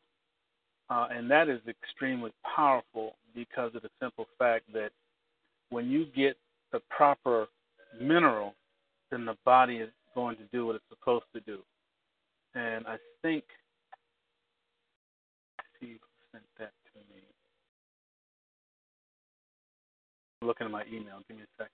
Uh, 0.88 1.08
and 1.10 1.28
that 1.30 1.48
is 1.48 1.60
extremely 1.66 2.30
powerful 2.54 3.16
because 3.34 3.74
of 3.74 3.82
the 3.82 3.88
simple 4.00 4.26
fact 4.38 4.64
that 4.72 4.90
when 5.70 5.90
you 5.90 6.06
get 6.14 6.36
the 6.70 6.80
proper 6.90 7.46
mineral 8.00 8.54
then 9.14 9.24
the 9.24 9.36
body 9.44 9.76
is 9.76 9.90
going 10.14 10.36
to 10.36 10.42
do 10.52 10.66
what 10.66 10.76
it's 10.76 10.84
supposed 10.88 11.24
to 11.32 11.40
do. 11.40 11.58
And 12.54 12.86
I 12.86 12.96
think, 13.22 13.44
see 15.80 15.98
sent 16.32 16.44
that 16.58 16.72
Looking 20.44 20.66
at 20.66 20.70
my 20.70 20.84
email. 20.92 21.20
Give 21.28 21.36
me 21.38 21.44
a 21.44 21.46
second. 21.56 21.70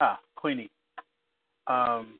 Ah, 0.00 0.20
Queenie. 0.36 0.70
Um, 1.66 2.18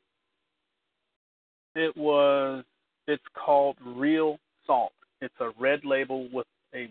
it 1.74 1.96
was 1.96 2.64
it's 3.06 3.22
called 3.34 3.76
Real 3.84 4.38
Salt. 4.66 4.92
It's 5.20 5.34
a 5.40 5.50
red 5.58 5.84
label 5.84 6.28
with 6.32 6.46
a 6.74 6.88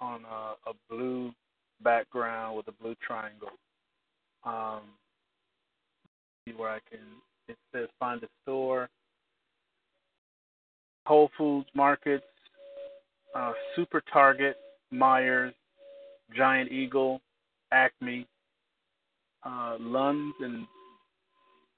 on 0.00 0.24
a, 0.24 0.70
a 0.70 0.74
blue 0.90 1.32
background 1.82 2.56
with 2.56 2.68
a 2.68 2.72
blue 2.72 2.94
triangle. 3.06 3.50
Um, 4.44 4.82
where 6.54 6.70
I 6.70 6.80
can. 6.90 7.00
It 7.48 7.56
says 7.72 7.88
find 7.98 8.22
a 8.22 8.28
store. 8.42 8.88
Whole 11.06 11.30
Foods 11.38 11.68
Markets, 11.74 12.24
uh, 13.34 13.52
Super 13.76 14.02
Target, 14.12 14.56
Meijer, 14.92 15.52
Giant 16.34 16.72
Eagle, 16.72 17.20
Acme, 17.72 18.26
uh, 19.44 19.76
Lunds 19.80 20.32
and 20.40 20.66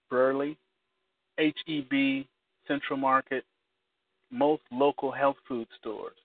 Burley, 0.08 0.56
HEB, 1.38 2.24
Central 2.66 2.98
Market, 2.98 3.44
most 4.30 4.62
local 4.72 5.12
health 5.12 5.36
food 5.46 5.68
stores. 5.78 6.16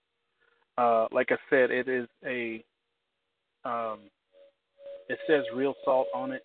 Uh, 0.78 1.08
like 1.12 1.32
I 1.32 1.38
said, 1.50 1.72
it 1.72 1.90
is 1.90 2.08
a 2.26 2.64
um, 3.66 4.00
it 5.10 5.20
says 5.28 5.44
real 5.56 5.74
salt 5.86 6.08
on 6.14 6.32
it. 6.32 6.44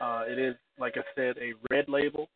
Uh, 0.00 0.22
it 0.26 0.38
is, 0.38 0.54
like 0.78 0.94
I 0.96 1.02
said, 1.14 1.36
a 1.38 1.52
red 1.70 1.88
label. 1.88 2.28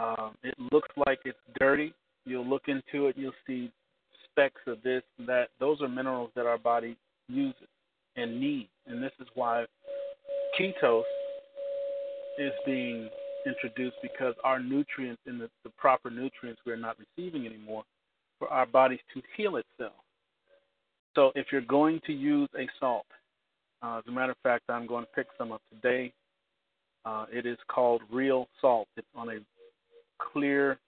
Um, 0.00 0.34
it 0.42 0.54
looks 0.72 0.88
like 1.06 1.20
it's 1.24 1.38
dirty. 1.58 1.92
You'll 2.24 2.46
look 2.46 2.64
into 2.68 3.06
it, 3.06 3.16
you'll 3.16 3.32
see 3.46 3.72
specks 4.30 4.60
of 4.66 4.82
this 4.82 5.02
that. 5.26 5.48
Those 5.58 5.80
are 5.80 5.88
minerals 5.88 6.30
that 6.36 6.46
our 6.46 6.58
body 6.58 6.96
uses 7.28 7.68
and 8.16 8.40
needs, 8.40 8.68
and 8.86 9.02
this 9.02 9.12
is 9.20 9.26
why 9.34 9.64
ketose 10.58 11.02
is 12.38 12.52
being 12.66 13.08
introduced 13.46 13.96
because 14.02 14.34
our 14.44 14.60
nutrients 14.60 15.22
and 15.26 15.40
the, 15.40 15.48
the 15.64 15.70
proper 15.70 16.10
nutrients 16.10 16.60
we're 16.66 16.76
not 16.76 16.96
receiving 16.98 17.46
anymore 17.46 17.84
for 18.38 18.48
our 18.48 18.66
bodies 18.66 19.00
to 19.14 19.22
heal 19.36 19.56
itself. 19.56 19.94
So 21.14 21.32
if 21.34 21.46
you're 21.50 21.60
going 21.62 22.00
to 22.06 22.12
use 22.12 22.48
a 22.56 22.66
salt, 22.78 23.06
uh, 23.82 23.98
as 23.98 24.04
a 24.06 24.10
matter 24.10 24.32
of 24.32 24.38
fact, 24.42 24.64
I'm 24.68 24.86
going 24.86 25.04
to 25.04 25.10
pick 25.14 25.26
some 25.36 25.52
up 25.52 25.62
today. 25.72 26.12
Uh, 27.08 27.24
it 27.32 27.46
is 27.46 27.56
called 27.68 28.02
Real 28.12 28.46
Salt. 28.60 28.86
It's 28.98 29.06
on 29.16 29.30
a 29.30 29.38
clear, 30.30 30.78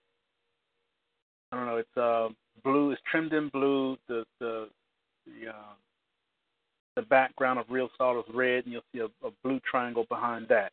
I 1.51 1.57
don't 1.57 1.67
know, 1.67 1.77
it's 1.79 1.97
uh, 1.97 2.29
blue. 2.63 2.91
It's 2.91 3.01
trimmed 3.11 3.33
in 3.33 3.49
blue. 3.49 3.97
The 4.07 4.25
the 4.39 4.69
the 5.25 5.51
uh, 5.51 5.75
the 6.97 7.03
background 7.03 7.59
of 7.59 7.65
Real 7.71 7.89
Salt 7.97 8.19
is 8.29 8.35
red, 8.35 8.65
and 8.65 8.73
you'll 8.75 8.83
see 8.93 8.99
a, 8.99 9.07
a 9.27 9.31
blue 9.43 9.61
triangle 9.71 10.05
behind 10.11 10.47
that. 10.49 10.73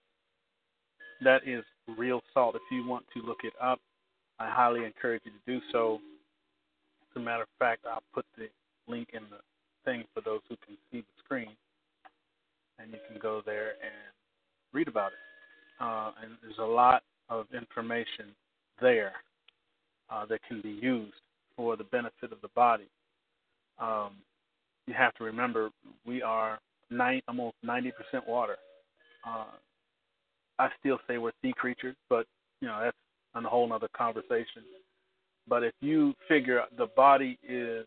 That 1.23 1.47
is 1.47 1.63
real 1.97 2.21
salt. 2.33 2.55
If 2.55 2.61
you 2.69 2.85
want 2.85 3.05
to 3.13 3.21
look 3.21 3.39
it 3.43 3.53
up, 3.61 3.79
I 4.39 4.49
highly 4.49 4.83
encourage 4.83 5.21
you 5.23 5.31
to 5.31 5.59
do 5.59 5.65
so. 5.71 5.99
As 7.09 7.21
a 7.21 7.23
matter 7.23 7.43
of 7.43 7.49
fact, 7.57 7.85
I'll 7.89 8.03
put 8.13 8.25
the 8.37 8.47
link 8.87 9.09
in 9.13 9.21
the 9.29 9.39
thing 9.85 10.03
for 10.13 10.19
those 10.19 10.41
who 10.49 10.57
can 10.65 10.75
see 10.91 10.99
the 10.99 11.23
screen, 11.23 11.55
and 12.79 12.91
you 12.91 12.99
can 13.09 13.17
go 13.21 13.41
there 13.45 13.69
and 13.81 14.13
read 14.73 14.89
about 14.89 15.13
it. 15.13 15.26
Uh, 15.79 16.11
and 16.23 16.31
there's 16.41 16.57
a 16.59 16.63
lot 16.63 17.03
of 17.29 17.45
information 17.53 18.33
there 18.81 19.13
uh, 20.09 20.25
that 20.25 20.39
can 20.47 20.61
be 20.61 20.69
used 20.69 21.13
for 21.55 21.75
the 21.75 21.83
benefit 21.85 22.31
of 22.31 22.41
the 22.41 22.49
body. 22.55 22.87
Um, 23.79 24.11
you 24.85 24.93
have 24.93 25.13
to 25.15 25.23
remember 25.23 25.69
we 26.05 26.21
are 26.21 26.59
nine, 26.89 27.21
almost 27.27 27.55
90% 27.65 27.91
water. 28.27 28.55
Uh, 29.27 29.45
I 30.59 30.69
still 30.79 30.99
say 31.07 31.17
we're 31.17 31.31
sea 31.41 31.53
creatures, 31.55 31.95
but 32.09 32.25
you 32.61 32.67
know 32.67 32.79
that's 32.83 32.97
a 33.35 33.47
whole 33.47 33.71
other 33.71 33.89
conversation. 33.95 34.63
But 35.47 35.63
if 35.63 35.73
you 35.81 36.13
figure 36.27 36.63
the 36.77 36.87
body 36.95 37.37
is 37.47 37.85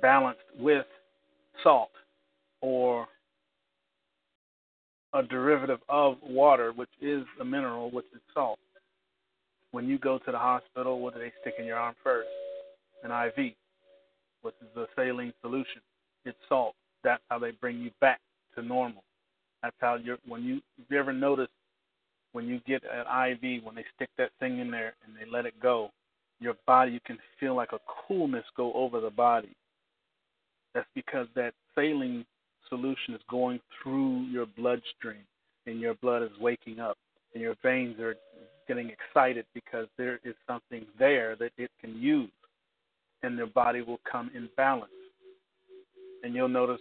balanced 0.00 0.40
with 0.58 0.86
salt 1.62 1.90
or 2.60 3.06
a 5.14 5.22
derivative 5.22 5.80
of 5.88 6.16
water, 6.22 6.72
which 6.74 6.90
is 7.00 7.24
a 7.40 7.44
mineral, 7.44 7.90
which 7.90 8.06
is 8.14 8.20
salt. 8.32 8.58
When 9.70 9.88
you 9.88 9.98
go 9.98 10.18
to 10.18 10.32
the 10.32 10.38
hospital, 10.38 11.00
what 11.00 11.14
do 11.14 11.20
they 11.20 11.32
stick 11.40 11.54
in 11.58 11.64
your 11.64 11.78
arm 11.78 11.94
first? 12.02 12.28
An 13.02 13.10
IV, 13.10 13.52
which 14.42 14.54
is 14.60 14.76
a 14.76 14.86
saline 14.94 15.32
solution. 15.40 15.80
It's 16.24 16.38
salt. 16.48 16.74
That's 17.04 17.22
how 17.28 17.38
they 17.38 17.50
bring 17.52 17.78
you 17.78 17.90
back 18.00 18.20
to 18.54 18.62
normal. 18.62 19.02
That's 19.62 19.76
how 19.80 19.96
you're 19.96 20.18
when 20.26 20.42
you 20.42 20.56
if 20.78 20.84
you 20.90 20.98
ever 20.98 21.12
notice 21.12 21.48
when 22.32 22.46
you 22.48 22.60
get 22.66 22.82
an 22.84 23.32
IV, 23.32 23.64
when 23.64 23.74
they 23.74 23.84
stick 23.94 24.08
that 24.18 24.30
thing 24.40 24.58
in 24.58 24.70
there 24.70 24.94
and 25.04 25.14
they 25.14 25.30
let 25.30 25.46
it 25.46 25.54
go, 25.60 25.90
your 26.40 26.54
body, 26.66 26.92
you 26.92 27.00
can 27.06 27.18
feel 27.38 27.54
like 27.54 27.72
a 27.72 27.78
coolness 28.08 28.44
go 28.56 28.72
over 28.72 29.00
the 29.00 29.10
body. 29.10 29.54
That's 30.74 30.88
because 30.94 31.26
that 31.36 31.52
saline 31.74 32.24
solution 32.72 33.14
is 33.14 33.20
going 33.28 33.60
through 33.82 34.22
your 34.22 34.46
bloodstream 34.56 35.24
and 35.66 35.78
your 35.78 35.94
blood 35.94 36.22
is 36.22 36.30
waking 36.40 36.80
up 36.80 36.96
and 37.34 37.42
your 37.42 37.54
veins 37.62 38.00
are 38.00 38.14
getting 38.66 38.90
excited 38.90 39.44
because 39.52 39.86
there 39.98 40.18
is 40.24 40.34
something 40.46 40.86
there 40.98 41.36
that 41.36 41.50
it 41.58 41.70
can 41.80 42.00
use 42.00 42.30
and 43.22 43.38
their 43.38 43.46
body 43.46 43.82
will 43.82 44.00
come 44.10 44.30
in 44.34 44.48
balance. 44.56 44.90
And 46.22 46.34
you'll 46.34 46.48
notice 46.48 46.80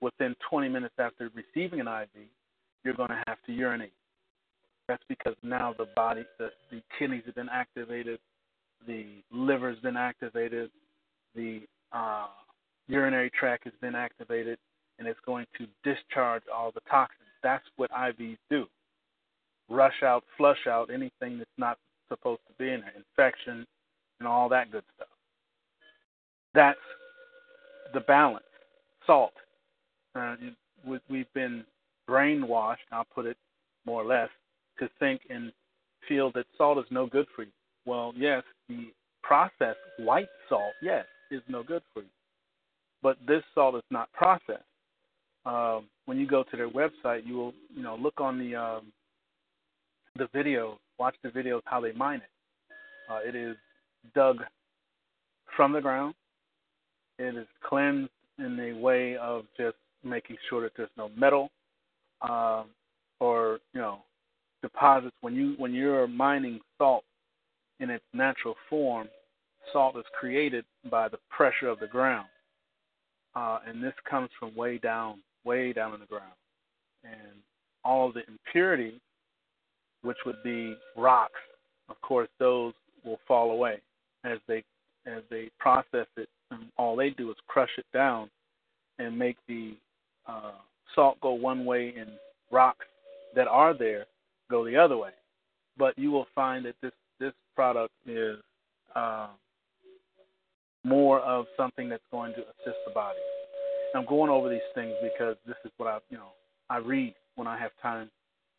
within 0.00 0.34
20 0.50 0.68
minutes 0.68 0.94
after 0.98 1.30
receiving 1.34 1.80
an 1.80 1.88
IV, 1.88 2.08
you're 2.84 2.94
going 2.94 3.08
to 3.08 3.22
have 3.26 3.38
to 3.46 3.52
urinate. 3.52 3.92
That's 4.88 5.02
because 5.08 5.34
now 5.42 5.74
the 5.78 5.86
body, 5.96 6.24
the, 6.38 6.50
the 6.70 6.82
kidneys 6.98 7.22
have 7.26 7.36
been 7.36 7.48
activated, 7.48 8.18
the 8.86 9.06
liver's 9.32 9.78
been 9.78 9.96
activated, 9.96 10.70
the 11.34 11.60
uh, 11.92 12.26
urinary 12.88 13.30
tract 13.30 13.64
has 13.64 13.72
been 13.80 13.94
activated, 13.94 14.58
and 15.02 15.08
it's 15.08 15.18
going 15.26 15.46
to 15.58 15.66
discharge 15.82 16.44
all 16.54 16.70
the 16.70 16.80
toxins. 16.88 17.26
That's 17.42 17.64
what 17.74 17.90
IVs 17.90 18.38
do. 18.48 18.66
Rush 19.68 20.04
out, 20.04 20.22
flush 20.36 20.68
out 20.68 20.90
anything 20.94 21.38
that's 21.38 21.50
not 21.58 21.76
supposed 22.08 22.42
to 22.46 22.54
be 22.56 22.70
in 22.70 22.82
there, 22.82 22.92
infection, 22.96 23.66
and 24.20 24.28
all 24.28 24.48
that 24.48 24.70
good 24.70 24.84
stuff. 24.94 25.08
That's 26.54 26.78
the 27.92 28.00
balance. 28.00 28.44
Salt. 29.04 29.32
Uh, 30.14 30.36
we've 31.08 31.32
been 31.34 31.64
brainwashed, 32.08 32.76
I'll 32.92 33.06
put 33.12 33.26
it 33.26 33.36
more 33.84 34.02
or 34.02 34.06
less, 34.06 34.28
to 34.78 34.88
think 35.00 35.22
and 35.30 35.50
feel 36.08 36.30
that 36.32 36.46
salt 36.56 36.78
is 36.78 36.84
no 36.92 37.06
good 37.06 37.26
for 37.34 37.42
you. 37.42 37.50
Well, 37.86 38.12
yes, 38.14 38.44
the 38.68 38.92
processed 39.24 39.80
white 39.98 40.28
salt, 40.48 40.74
yes, 40.80 41.06
is 41.32 41.42
no 41.48 41.64
good 41.64 41.82
for 41.92 42.02
you. 42.02 42.08
But 43.02 43.16
this 43.26 43.42
salt 43.52 43.74
is 43.74 43.82
not 43.90 44.12
processed. 44.12 44.62
Um, 45.44 45.86
when 46.06 46.18
you 46.18 46.26
go 46.26 46.44
to 46.44 46.56
their 46.56 46.68
website, 46.68 47.26
you 47.26 47.36
will, 47.36 47.52
you 47.74 47.82
know, 47.82 47.96
look 47.96 48.20
on 48.20 48.38
the 48.38 48.54
um, 48.54 48.92
the 50.16 50.28
video, 50.32 50.78
watch 50.98 51.16
the 51.22 51.30
videos 51.30 51.62
how 51.64 51.80
they 51.80 51.92
mine 51.92 52.20
it. 52.20 52.30
Uh, 53.10 53.18
it 53.26 53.34
is 53.34 53.56
dug 54.14 54.38
from 55.56 55.72
the 55.72 55.80
ground. 55.80 56.14
It 57.18 57.36
is 57.36 57.46
cleansed 57.64 58.10
in 58.38 58.58
a 58.58 58.78
way 58.78 59.16
of 59.16 59.44
just 59.56 59.76
making 60.04 60.36
sure 60.48 60.62
that 60.62 60.72
there's 60.76 60.90
no 60.96 61.10
metal 61.16 61.50
um, 62.22 62.66
or 63.20 63.58
you 63.74 63.80
know 63.80 63.98
deposits. 64.62 65.14
When 65.20 65.34
you 65.34 65.54
when 65.58 65.72
you're 65.72 66.06
mining 66.06 66.60
salt 66.78 67.04
in 67.80 67.90
its 67.90 68.04
natural 68.12 68.54
form, 68.68 69.08
salt 69.72 69.96
is 69.96 70.04
created 70.18 70.64
by 70.90 71.08
the 71.08 71.18
pressure 71.30 71.68
of 71.68 71.80
the 71.80 71.86
ground, 71.86 72.28
uh, 73.34 73.58
and 73.66 73.82
this 73.82 73.94
comes 74.08 74.30
from 74.38 74.54
way 74.54 74.78
down, 74.78 75.20
way 75.44 75.72
down 75.72 75.94
in 75.94 76.00
the 76.00 76.06
ground, 76.06 76.32
and 77.04 77.32
all 77.84 78.12
the 78.12 78.22
impurities, 78.28 79.00
which 80.02 80.18
would 80.24 80.42
be 80.42 80.76
rocks, 80.96 81.40
of 81.88 82.00
course, 82.00 82.28
those 82.38 82.72
will 83.04 83.18
fall 83.26 83.50
away 83.50 83.80
as 84.24 84.38
they 84.46 84.64
as 85.06 85.22
they 85.30 85.50
process 85.58 86.06
it. 86.16 86.28
And 86.50 86.64
all 86.76 86.96
they 86.96 87.10
do 87.10 87.30
is 87.30 87.36
crush 87.48 87.70
it 87.78 87.86
down 87.92 88.30
and 88.98 89.18
make 89.18 89.36
the 89.48 89.74
uh, 90.26 90.52
salt 90.94 91.18
go 91.20 91.32
one 91.32 91.64
way 91.64 91.94
and 91.98 92.10
rocks 92.50 92.86
that 93.34 93.48
are 93.48 93.76
there 93.76 94.06
go 94.50 94.64
the 94.64 94.76
other 94.76 94.96
way. 94.96 95.10
But 95.76 95.98
you 95.98 96.10
will 96.10 96.26
find 96.34 96.64
that 96.66 96.76
this 96.82 96.92
this 97.18 97.32
product 97.54 97.92
is 98.06 98.36
uh, 98.94 99.28
more 100.84 101.20
of 101.20 101.46
something 101.56 101.88
that's 101.88 102.02
going 102.10 102.32
to 102.34 102.40
assist 102.40 102.78
the 102.86 102.92
body. 102.92 103.18
I'm 103.94 104.06
going 104.06 104.30
over 104.30 104.48
these 104.48 104.60
things 104.74 104.94
because 105.02 105.36
this 105.46 105.56
is 105.64 105.72
what 105.76 105.88
I 105.88 105.98
you 106.10 106.18
know 106.18 106.30
I 106.70 106.78
read 106.78 107.14
when 107.36 107.46
I 107.46 107.58
have 107.58 107.72
time. 107.80 108.10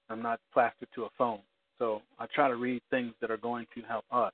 I'm 0.10 0.22
not 0.22 0.40
plastered 0.54 0.90
to 0.96 1.04
a 1.06 1.10
phone, 1.18 1.40
so 1.80 2.02
I 2.20 2.28
try 2.34 2.48
to 2.48 2.56
read 2.56 2.82
things 2.90 3.14
that 3.22 3.32
are 3.32 3.38
going 3.38 3.66
to 3.76 3.82
help 3.82 4.06
us. 4.12 4.34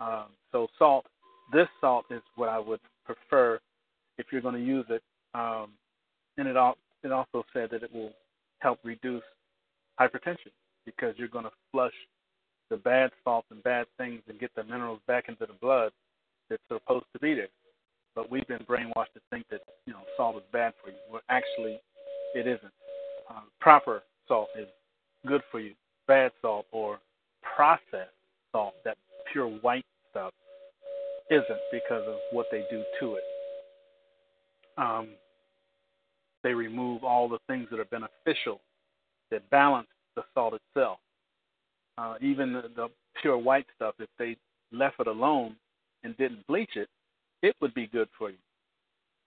Um, 0.00 0.26
so 0.50 0.66
salt, 0.78 1.06
this 1.52 1.68
salt 1.80 2.06
is 2.10 2.22
what 2.36 2.48
I 2.48 2.58
would 2.58 2.80
prefer 3.04 3.60
if 4.18 4.26
you're 4.32 4.40
going 4.40 4.54
to 4.54 4.60
use 4.64 4.86
it. 4.88 5.02
Um, 5.34 5.70
and 6.38 6.48
it, 6.48 6.56
all, 6.56 6.76
it 7.04 7.12
also 7.12 7.44
said 7.52 7.70
that 7.70 7.82
it 7.82 7.94
will 7.94 8.12
help 8.60 8.78
reduce 8.84 9.22
hypertension 10.00 10.50
because 10.84 11.14
you're 11.16 11.28
going 11.28 11.44
to 11.44 11.52
flush 11.70 11.92
the 12.70 12.76
bad 12.76 13.10
salts 13.24 13.46
and 13.50 13.62
bad 13.62 13.86
things 13.98 14.22
and 14.28 14.40
get 14.40 14.50
the 14.56 14.64
minerals 14.64 15.00
back 15.06 15.26
into 15.28 15.46
the 15.46 15.54
blood 15.60 15.92
that's 16.50 16.62
supposed 16.68 17.06
to 17.12 17.18
be 17.20 17.34
there. 17.34 17.48
But 18.14 18.30
we've 18.30 18.46
been 18.46 18.64
brainwashed 18.68 19.14
to 19.14 19.20
think 19.30 19.46
that 19.50 19.62
you 19.86 19.92
know 19.92 20.00
salt 20.16 20.36
is 20.36 20.42
bad 20.52 20.74
for 20.82 20.90
you. 20.90 20.96
Well, 21.10 21.22
actually, 21.28 21.80
it 22.34 22.46
isn't. 22.46 22.72
Uh, 23.30 23.40
proper 23.60 24.02
salt 24.28 24.48
is 24.58 24.68
good 25.26 25.42
for 25.50 25.60
you. 25.60 25.72
Bad 26.06 26.32
salt 26.42 26.66
or 26.72 26.98
processed 27.54 28.10
salt, 28.50 28.74
that 28.84 28.96
pure 29.32 29.48
white 29.48 29.86
stuff, 30.10 30.32
isn't 31.30 31.60
because 31.70 32.02
of 32.06 32.16
what 32.32 32.46
they 32.50 32.64
do 32.70 32.82
to 33.00 33.14
it. 33.14 33.22
Um, 34.76 35.08
they 36.42 36.52
remove 36.54 37.04
all 37.04 37.28
the 37.28 37.38
things 37.46 37.68
that 37.70 37.80
are 37.80 37.84
beneficial 37.86 38.60
that 39.30 39.48
balance 39.50 39.88
the 40.16 40.22
salt 40.34 40.54
itself. 40.54 40.98
Uh, 41.98 42.14
even 42.20 42.52
the, 42.52 42.62
the 42.74 42.88
pure 43.20 43.38
white 43.38 43.66
stuff, 43.76 43.94
if 43.98 44.08
they 44.18 44.36
left 44.72 44.96
it 44.98 45.06
alone 45.06 45.56
and 46.04 46.16
didn't 46.16 46.46
bleach 46.46 46.76
it, 46.76 46.88
it 47.42 47.56
would 47.60 47.74
be 47.74 47.86
good 47.86 48.08
for 48.16 48.30
you. 48.30 48.36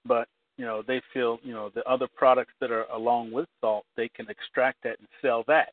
But 0.05 0.27
you 0.57 0.65
know, 0.65 0.81
they 0.85 1.01
feel 1.13 1.39
you 1.43 1.53
know 1.53 1.69
the 1.73 1.83
other 1.83 2.07
products 2.15 2.53
that 2.61 2.71
are 2.71 2.85
along 2.85 3.31
with 3.31 3.47
salt, 3.61 3.85
they 3.97 4.09
can 4.09 4.29
extract 4.29 4.83
that 4.83 4.99
and 4.99 5.07
sell 5.21 5.43
that. 5.47 5.69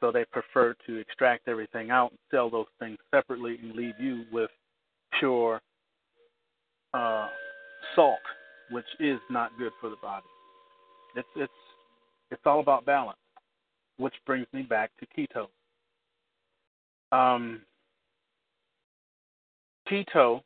So 0.00 0.10
they 0.10 0.24
prefer 0.24 0.74
to 0.86 0.96
extract 0.96 1.46
everything 1.46 1.90
out 1.90 2.10
and 2.10 2.18
sell 2.30 2.48
those 2.48 2.66
things 2.78 2.96
separately 3.14 3.58
and 3.62 3.74
leave 3.74 3.94
you 4.00 4.24
with 4.32 4.50
pure 5.18 5.60
uh, 6.94 7.28
salt, 7.94 8.18
which 8.70 8.86
is 8.98 9.18
not 9.28 9.50
good 9.58 9.72
for 9.80 9.90
the 9.90 9.96
body. 10.00 10.24
It's 11.16 11.28
it's 11.36 11.52
it's 12.30 12.42
all 12.46 12.60
about 12.60 12.86
balance, 12.86 13.18
which 13.98 14.14
brings 14.24 14.46
me 14.52 14.62
back 14.62 14.90
to 15.00 15.06
keto. 15.06 15.48
Um, 17.12 17.60
keto 19.90 20.42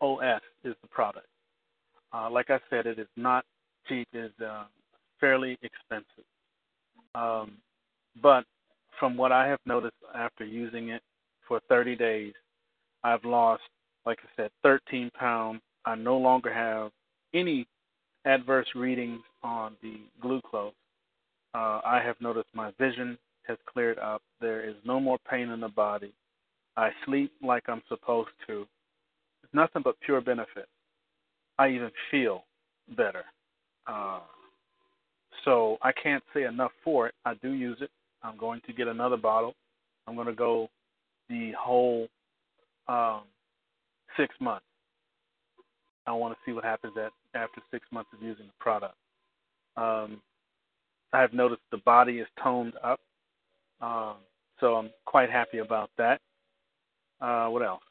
OS 0.00 0.40
is 0.64 0.74
the 0.82 0.88
product. 0.88 1.26
Uh, 2.12 2.30
like 2.30 2.50
I 2.50 2.58
said, 2.68 2.86
it 2.86 2.98
is 2.98 3.08
not 3.16 3.44
cheap. 3.88 4.08
It 4.12 4.18
is 4.18 4.44
uh, 4.44 4.64
fairly 5.20 5.58
expensive. 5.62 6.24
Um, 7.14 7.52
but 8.22 8.44
from 8.98 9.16
what 9.16 9.32
I 9.32 9.46
have 9.48 9.60
noticed 9.66 9.96
after 10.14 10.44
using 10.44 10.90
it 10.90 11.02
for 11.46 11.60
30 11.68 11.96
days, 11.96 12.34
I've 13.04 13.24
lost, 13.24 13.62
like 14.06 14.18
I 14.22 14.28
said, 14.36 14.50
13 14.62 15.10
pounds. 15.18 15.60
I 15.84 15.94
no 15.94 16.18
longer 16.18 16.52
have 16.52 16.90
any 17.32 17.66
adverse 18.24 18.68
readings 18.74 19.20
on 19.42 19.76
the 19.82 20.00
glucose. 20.20 20.72
Uh, 21.54 21.80
I 21.84 22.00
have 22.04 22.20
noticed 22.20 22.48
my 22.54 22.72
vision 22.78 23.18
has 23.44 23.58
cleared 23.66 23.98
up. 23.98 24.22
There 24.40 24.68
is 24.68 24.76
no 24.84 25.00
more 25.00 25.18
pain 25.28 25.48
in 25.50 25.60
the 25.60 25.68
body. 25.68 26.12
I 26.76 26.90
sleep 27.04 27.32
like 27.42 27.64
I'm 27.68 27.82
supposed 27.88 28.30
to. 28.46 28.66
Nothing 29.52 29.82
but 29.82 30.00
pure 30.00 30.20
benefit. 30.20 30.66
I 31.58 31.68
even 31.70 31.90
feel 32.10 32.44
better. 32.96 33.24
Uh, 33.86 34.20
so 35.44 35.78
I 35.82 35.92
can't 35.92 36.22
say 36.34 36.44
enough 36.44 36.72
for 36.84 37.06
it. 37.08 37.14
I 37.24 37.34
do 37.34 37.52
use 37.52 37.78
it. 37.80 37.90
I'm 38.22 38.36
going 38.36 38.60
to 38.66 38.72
get 38.72 38.88
another 38.88 39.16
bottle. 39.16 39.54
I'm 40.06 40.14
going 40.14 40.26
to 40.26 40.32
go 40.34 40.68
the 41.28 41.52
whole 41.58 42.08
um, 42.88 43.22
six 44.16 44.34
months. 44.40 44.64
I 46.06 46.12
want 46.12 46.34
to 46.34 46.38
see 46.44 46.52
what 46.52 46.64
happens 46.64 46.94
at 46.96 47.12
after 47.34 47.60
six 47.70 47.86
months 47.92 48.10
of 48.14 48.22
using 48.22 48.46
the 48.46 48.52
product. 48.58 48.94
Um, 49.76 50.20
I 51.12 51.20
have 51.20 51.32
noticed 51.32 51.62
the 51.70 51.78
body 51.78 52.18
is 52.18 52.26
toned 52.42 52.74
up, 52.82 53.00
um, 53.80 54.16
so 54.60 54.74
I'm 54.74 54.90
quite 55.06 55.30
happy 55.30 55.58
about 55.58 55.90
that. 55.98 56.20
Uh, 57.20 57.46
what 57.46 57.62
else? 57.62 57.82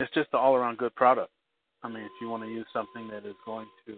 It's 0.00 0.12
just 0.14 0.28
an 0.32 0.40
all-around 0.40 0.78
good 0.78 0.94
product. 0.94 1.30
I 1.82 1.88
mean, 1.88 2.02
if 2.02 2.10
you 2.22 2.28
want 2.28 2.42
to 2.42 2.48
use 2.48 2.66
something 2.72 3.06
that 3.08 3.26
is 3.28 3.36
going 3.44 3.66
to 3.86 3.96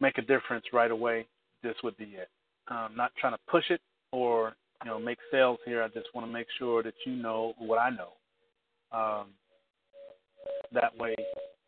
make 0.00 0.16
a 0.18 0.22
difference 0.22 0.64
right 0.72 0.90
away, 0.90 1.26
this 1.62 1.74
would 1.82 1.96
be 1.96 2.04
it. 2.04 2.28
I'm 2.68 2.96
not 2.96 3.10
trying 3.20 3.32
to 3.34 3.38
push 3.50 3.64
it 3.70 3.80
or 4.12 4.54
you 4.84 4.90
know 4.90 4.98
make 5.00 5.18
sales 5.30 5.58
here. 5.64 5.82
I 5.82 5.88
just 5.88 6.06
want 6.14 6.26
to 6.26 6.32
make 6.32 6.46
sure 6.58 6.82
that 6.84 6.94
you 7.04 7.14
know 7.14 7.54
what 7.58 7.78
I 7.78 7.90
know. 7.90 8.12
Um, 8.96 9.26
that 10.72 10.96
way, 10.96 11.14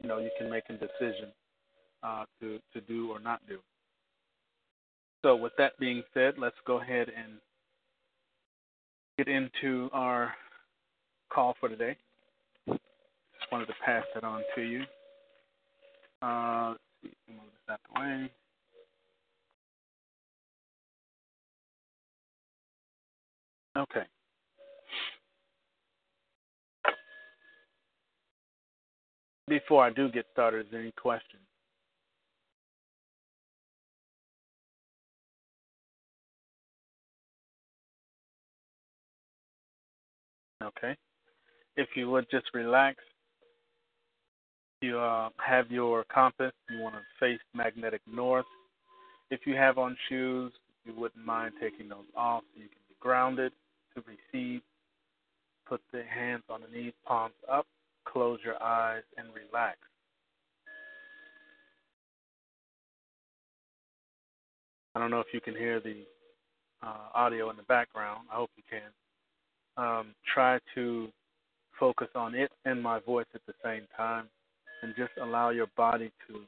you 0.00 0.08
know, 0.08 0.18
you 0.18 0.30
can 0.38 0.50
make 0.50 0.64
a 0.68 0.72
decision 0.74 1.32
uh, 2.02 2.24
to 2.40 2.60
to 2.72 2.80
do 2.82 3.10
or 3.10 3.18
not 3.18 3.40
do. 3.48 3.58
So, 5.24 5.34
with 5.34 5.52
that 5.58 5.78
being 5.80 6.02
said, 6.12 6.34
let's 6.38 6.56
go 6.66 6.80
ahead 6.80 7.08
and 7.08 7.34
get 9.18 9.26
into 9.26 9.90
our 9.92 10.34
call 11.32 11.56
for 11.58 11.68
today. 11.68 11.96
Wanted 13.54 13.66
to 13.66 13.74
pass 13.86 14.02
that 14.14 14.24
on 14.24 14.42
to 14.56 14.62
you. 14.62 14.82
Uh, 16.20 16.70
let's 16.70 16.80
see, 17.04 17.32
move 17.32 17.44
this 17.52 17.70
out 17.70 17.78
the 17.94 18.00
way. 18.00 18.30
Okay. 23.78 24.06
Before 29.46 29.84
I 29.84 29.90
do 29.90 30.10
get 30.10 30.26
started, 30.32 30.66
is 30.66 30.72
there 30.72 30.80
any 30.80 30.90
questions? 30.90 31.44
Okay. 40.60 40.96
If 41.76 41.90
you 41.94 42.10
would 42.10 42.26
just 42.32 42.46
relax. 42.52 42.96
You 44.84 44.98
uh, 44.98 45.30
have 45.38 45.70
your 45.70 46.04
compass. 46.12 46.52
You 46.68 46.82
want 46.82 46.94
to 46.94 47.00
face 47.18 47.40
magnetic 47.54 48.02
north. 48.06 48.44
If 49.30 49.40
you 49.46 49.54
have 49.54 49.78
on 49.78 49.96
shoes, 50.10 50.52
you 50.84 50.92
wouldn't 50.94 51.24
mind 51.24 51.54
taking 51.58 51.88
those 51.88 52.04
off 52.14 52.42
so 52.52 52.60
you 52.60 52.68
can 52.68 52.82
be 52.86 52.94
grounded 53.00 53.52
to 53.94 54.02
receive. 54.06 54.60
Put 55.66 55.80
the 55.90 56.02
hands 56.02 56.42
on 56.50 56.60
the 56.60 56.76
knees, 56.76 56.92
palms 57.06 57.32
up. 57.50 57.66
Close 58.04 58.38
your 58.44 58.62
eyes 58.62 59.04
and 59.16 59.28
relax. 59.28 59.78
I 64.94 65.00
don't 65.00 65.10
know 65.10 65.20
if 65.20 65.28
you 65.32 65.40
can 65.40 65.54
hear 65.54 65.80
the 65.80 66.02
uh, 66.82 67.08
audio 67.14 67.48
in 67.48 67.56
the 67.56 67.62
background. 67.62 68.26
I 68.30 68.34
hope 68.34 68.50
you 68.54 68.62
can 68.68 69.82
um, 69.82 70.14
try 70.34 70.58
to 70.74 71.08
focus 71.80 72.08
on 72.14 72.34
it 72.34 72.52
and 72.66 72.82
my 72.82 73.00
voice 73.00 73.26
at 73.34 73.40
the 73.46 73.54
same 73.64 73.86
time 73.96 74.28
and 74.84 74.94
just 74.96 75.12
allow 75.20 75.48
your 75.48 75.68
body 75.78 76.12
to 76.28 76.40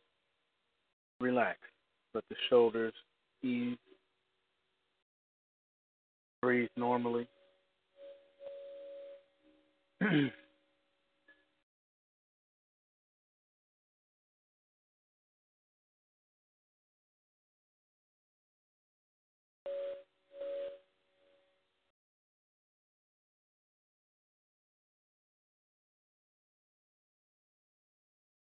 relax. 1.21 1.59
Let 2.15 2.25
the 2.29 2.37
shoulders 2.51 2.93
ease. 3.43 3.79
Breathe 6.43 6.69
normally. 6.77 7.27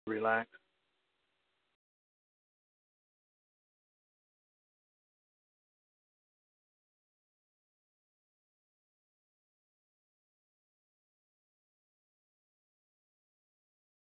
relax. 0.07 0.47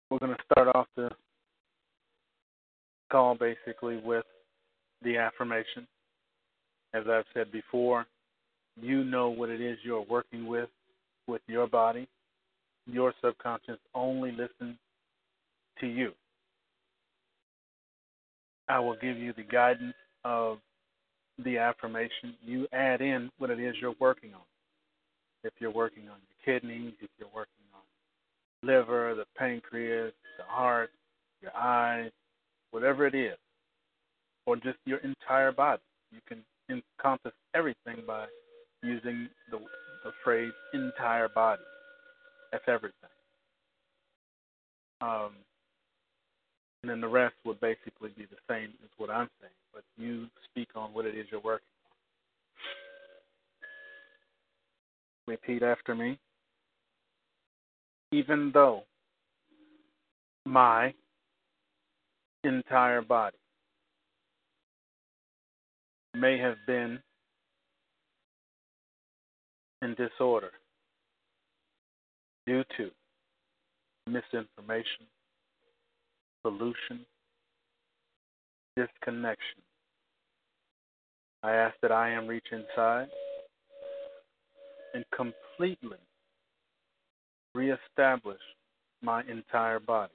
We're 0.10 0.19
going 0.19 0.36
to 0.36 0.43
start 0.51 0.75
off 0.75 0.88
the 0.95 1.10
call 3.12 3.36
basically 3.36 3.97
with 3.97 4.25
the 5.01 5.17
affirmation. 5.17 5.88
As 6.93 7.03
I've 7.10 7.25
said 7.34 7.51
before, 7.51 8.06
you 8.79 9.03
know 9.03 9.29
what 9.29 9.49
it 9.49 9.60
is 9.60 9.77
you're 9.84 10.06
working 10.08 10.45
with 10.45 10.69
with 11.27 11.41
your 11.47 11.67
body. 11.67 12.08
Your 12.86 13.13
subconscious 13.23 13.79
only 13.95 14.32
listens 14.32 14.77
to 15.79 15.88
you. 15.88 16.12
I 18.69 18.79
will 18.79 18.95
give 19.01 19.17
you 19.17 19.33
the 19.33 19.43
guidance 19.43 19.95
of 20.23 20.57
the 21.43 21.57
affirmation. 21.57 22.36
You 22.43 22.67
add 22.71 23.01
in 23.01 23.29
what 23.38 23.49
it 23.49 23.59
is 23.59 23.75
you're 23.81 23.95
working 23.99 24.33
on. 24.33 24.41
If 25.43 25.53
you're 25.59 25.71
working 25.71 26.03
on 26.03 26.17
your 26.45 26.59
kidneys, 26.59 26.93
if 27.01 27.09
you're 27.19 27.29
working 27.33 27.65
on 27.73 27.81
liver, 28.67 29.13
the 29.15 29.25
pancreas, 29.38 30.13
the 30.38 30.43
heart, 30.45 30.91
your 31.41 31.55
eyes, 31.55 32.12
whatever 32.71 33.05
it 33.05 33.15
is, 33.15 33.38
or 34.45 34.55
just 34.55 34.77
your 34.86 34.99
entire 34.99 35.51
body. 35.51 35.81
You 36.12 36.19
can 36.27 36.43
encompass 36.69 37.33
everything 37.53 38.03
by 38.07 38.25
using 38.81 39.29
the, 39.51 39.59
the 40.03 40.12
phrase 40.23 40.53
entire 40.73 41.29
body. 41.29 41.62
That's 42.51 42.63
everything. 42.67 43.09
Um, 45.01 45.31
and 46.84 46.89
then 46.89 47.00
the 47.00 47.08
rest 47.08 47.34
would 47.46 47.60
basically 47.62 48.10
be 48.17 48.26
the 48.26 48.36
same 48.50 48.69
as 48.84 48.89
what 48.98 49.10
I'm 49.10 49.30
saying, 49.39 49.54
but 49.74 49.84
you 49.98 50.28
speak 50.52 50.67
on 50.76 50.93
what 50.93 51.06
it 51.06 51.15
is 51.15 51.26
you're 51.32 51.39
working 51.39 51.65
on. 55.28 55.34
Repeat 55.34 55.63
after 55.63 55.96
me. 55.96 56.19
Even 58.12 58.52
though 58.54 58.84
my 60.46 60.93
entire 62.43 63.02
body 63.02 63.38
may 66.13 66.38
have 66.38 66.58
been 66.67 67.00
in 69.82 69.96
disorder 69.96 70.52
due 72.46 72.63
to 72.78 72.91
misinformation, 74.06 75.08
pollution, 76.43 77.06
disconnection. 78.75 79.62
I 81.41 81.53
ask 81.53 81.75
that 81.82 81.91
I 81.91 82.10
am 82.12 82.27
reach 82.27 82.47
inside 82.51 83.08
and 84.93 85.03
completely 85.15 85.97
reestablish 87.56 88.39
my 89.01 89.23
entire 89.23 89.79
body. 89.79 90.13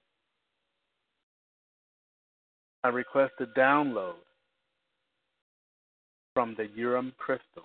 I 2.84 2.88
request 2.88 3.32
a 3.40 3.46
download 3.58 4.14
from 6.32 6.54
the 6.56 6.68
Urim 6.76 7.12
crystal, 7.18 7.64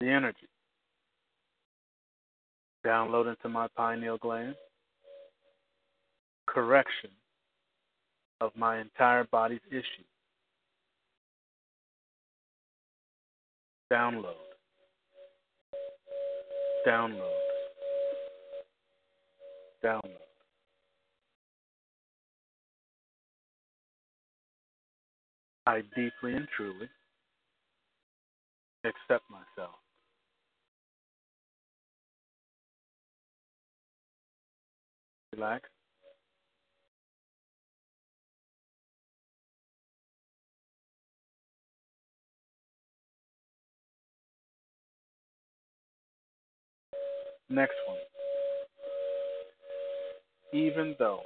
the 0.00 0.08
energy, 0.08 0.48
download 2.84 3.28
into 3.28 3.48
my 3.48 3.68
pineal 3.76 4.18
gland, 4.18 4.54
correction 6.52 7.10
of 8.40 8.52
my 8.56 8.80
entire 8.80 9.24
body's 9.24 9.60
issues. 9.70 10.06
Download. 13.92 14.34
Download. 16.86 17.20
Download. 19.84 20.02
I 25.66 25.82
deeply 25.94 26.34
and 26.34 26.48
truly 26.56 26.88
accept 28.84 29.24
myself. 29.30 29.74
Relax. 35.34 35.68
Next 47.50 47.76
one. 47.86 47.96
Even 50.52 50.94
though 50.98 51.20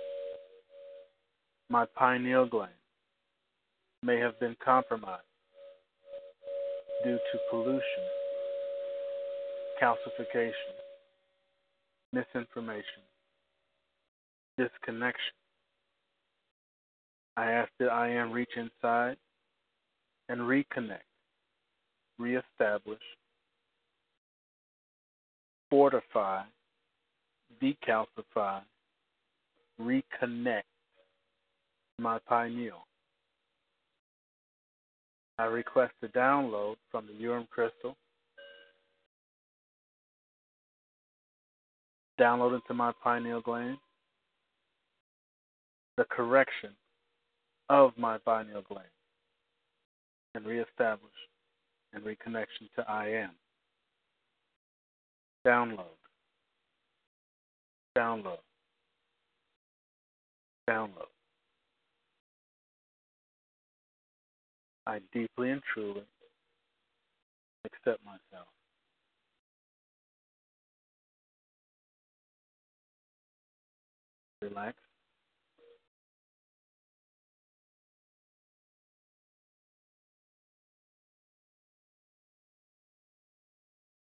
my 1.69 1.85
pineal 1.97 2.47
gland 2.47 2.71
may 4.03 4.19
have 4.19 4.39
been 4.39 4.57
compromised 4.65 5.23
due 7.03 7.19
to 7.19 7.39
pollution, 7.51 7.83
calcification, 9.83 10.53
misinformation, 12.13 13.03
disconnection, 14.59 15.35
I 17.37 17.51
ask 17.51 17.71
that 17.81 17.91
I 17.91 18.11
am 18.11 18.31
reach 18.31 18.57
inside 18.57 19.17
and 20.29 20.41
reconnect, 20.41 21.01
reestablish, 22.19 23.01
fortify, 25.73 26.43
decalcify, 27.63 28.61
reconnect 29.81 30.65
my 31.99 32.19
pineal. 32.29 32.87
I 35.39 35.45
request 35.45 35.95
a 36.03 36.09
download 36.09 36.75
from 36.91 37.07
the 37.07 37.15
Urim 37.15 37.47
crystal. 37.51 37.97
Download 42.21 42.55
into 42.55 42.75
my 42.75 42.93
pineal 43.03 43.41
gland 43.41 43.79
the 45.97 46.05
correction 46.05 46.71
of 47.71 47.93
my 47.97 48.19
pineal 48.19 48.63
gland 48.69 48.89
and 50.35 50.45
reestablish 50.45 51.11
and 51.95 52.05
reconnection 52.05 52.69
to 52.77 52.85
I 52.87 53.09
am. 53.09 53.31
Download. 55.47 55.85
Download. 57.99 58.39
Download. 60.71 61.11
I 64.87 65.01
deeply 65.13 65.51
and 65.51 65.63
truly 65.73 66.03
accept 67.65 68.05
myself. 68.05 68.47
Relax. 74.41 74.77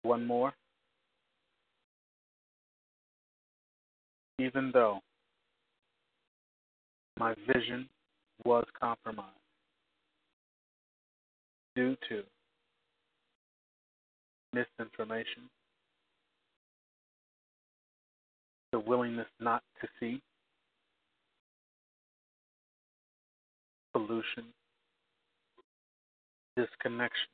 One 0.04 0.26
more. 0.26 0.54
Even 4.40 4.72
though 4.72 5.00
my 7.20 7.34
vision 7.48 7.90
was 8.46 8.66
compromised 8.80 9.34
due 11.76 11.98
to 12.08 12.22
misinformation, 14.54 15.50
the 18.72 18.80
willingness 18.80 19.28
not 19.40 19.64
to 19.82 19.88
see, 20.00 20.22
pollution, 23.94 24.46
disconnection. 26.56 27.28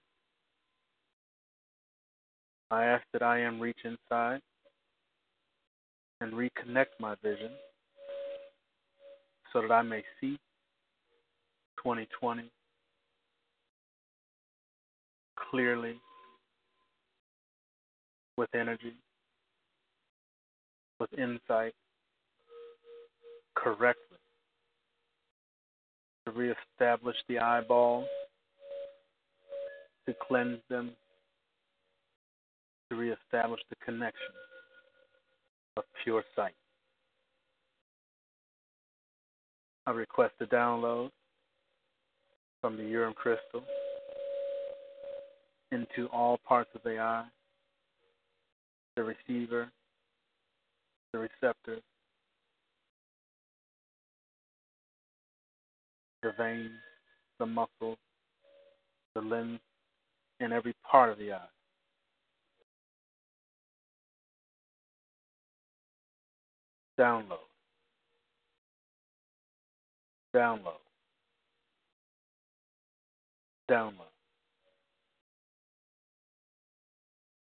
I 2.72 2.86
ask 2.86 3.04
that 3.12 3.22
I 3.22 3.40
am 3.40 3.60
reach 3.60 3.80
inside 3.84 4.40
and 6.24 6.32
reconnect 6.32 6.96
my 7.02 7.16
vision 7.22 7.52
so 9.52 9.62
that 9.62 9.72
I 9.72 9.82
may 9.82 10.02
see 10.22 10.38
2020 11.78 12.50
clearly 15.52 16.00
with 18.38 18.48
energy, 18.56 18.96
with 21.02 21.10
insight, 21.20 21.74
correctly, 23.56 24.18
to 26.26 26.32
reestablish 26.32 27.18
the 27.28 27.38
eyeballs, 27.38 28.08
to 30.08 30.16
cleanse 30.26 30.62
them, 30.70 30.92
to 32.90 32.96
reestablish 32.96 33.60
the 33.70 33.76
connection 33.86 34.34
of 35.78 35.84
pure 36.04 36.24
sight. 36.36 36.54
I 39.86 39.92
request 39.92 40.34
a 40.40 40.46
download 40.46 41.10
from 42.62 42.78
the 42.78 42.84
Urim 42.84 43.14
crystal 43.14 43.64
into 45.72 46.08
all 46.14 46.40
parts 46.48 46.70
of 46.76 46.82
the 46.84 47.00
eye, 47.00 47.26
the 48.96 49.04
receiver, 49.04 49.70
the 51.12 51.20
receptor, 51.20 51.80
the 56.22 56.32
veins, 56.38 56.72
the 57.40 57.46
muscles, 57.46 57.98
the 59.16 59.22
limbs, 59.22 59.60
and 60.40 60.54
every 60.54 60.76
part 60.90 61.10
of 61.10 61.18
the 61.18 61.34
eye. 61.34 61.53
Download. 67.00 67.38
Download. 70.36 70.82
Download. 73.70 74.14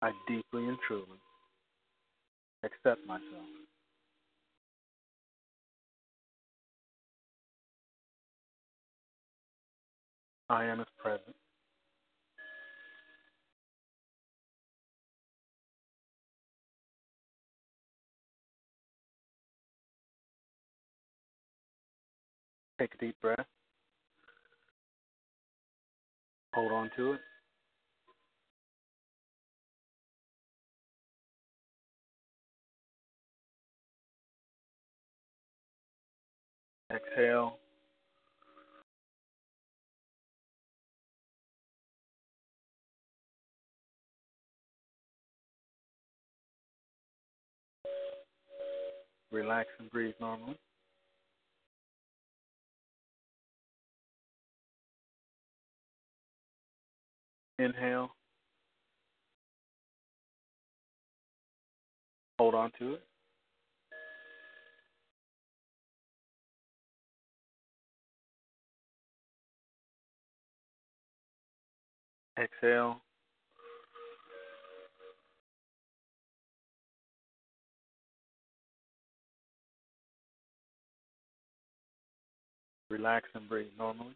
I 0.03 0.11
deeply 0.29 0.67
and 0.69 0.79
truly 0.87 1.07
accept 2.63 3.07
myself. 3.07 3.23
I 10.51 10.65
am 10.65 10.81
as 10.81 10.87
present. 11.03 11.35
Take 22.79 22.95
a 22.95 22.99
deep 22.99 23.17
breath. 23.23 23.47
Hold 26.55 26.73
on 26.73 26.91
to 26.97 27.13
it. 27.13 27.21
Exhale. 36.93 37.59
Relax 49.33 49.69
and 49.81 49.91
breathe 49.91 50.15
normally. 50.21 50.57
Inhale. 57.65 58.11
Hold 62.39 62.55
on 62.55 62.71
to 62.79 62.95
it. 62.95 63.03
Exhale. 72.39 73.01
Relax 82.91 83.27
and 83.35 83.49
breathe 83.49 83.69
normally. 83.79 84.15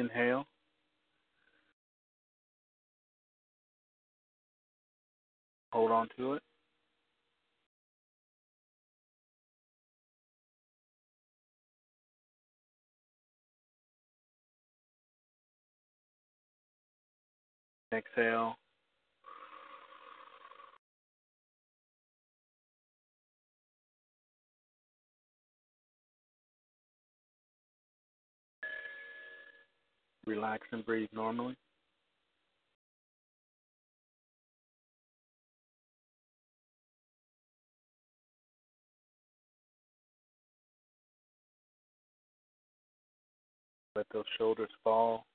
Inhale. 0.00 0.46
Hold 5.72 5.92
on 5.92 6.08
to 6.18 6.34
it. 6.34 6.42
Exhale. 17.94 18.56
relax 30.30 30.66
and 30.72 30.86
breathe 30.86 31.08
normally? 31.12 31.56
Let 43.96 44.06
those 44.12 44.24
shoulders 44.38 44.70
fall. 44.84 45.26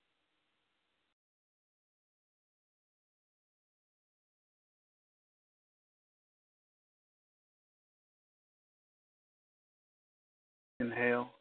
Inhale. 10.80 11.35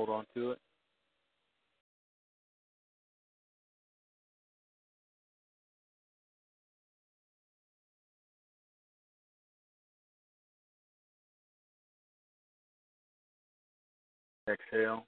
Hold 0.00 0.08
on 0.08 0.24
to 0.34 0.52
it. 0.52 0.58
Exhale. 14.50 15.04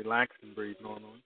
Relax 0.00 0.34
and 0.42 0.54
breathe 0.56 0.76
normally. 0.82 1.22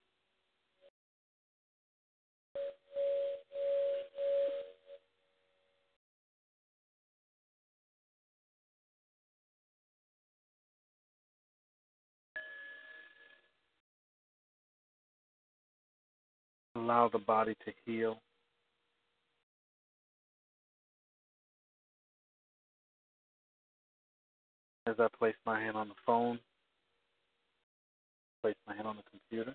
Allow 16.82 17.10
the 17.12 17.18
body 17.20 17.54
to 17.64 17.72
heal. 17.86 18.16
As 24.88 24.96
I 24.98 25.06
place 25.16 25.36
my 25.46 25.60
hand 25.60 25.76
on 25.76 25.90
the 25.90 25.94
phone, 26.04 26.40
place 28.42 28.56
my 28.66 28.74
hand 28.74 28.88
on 28.88 28.96
the 28.96 29.04
computer. 29.08 29.54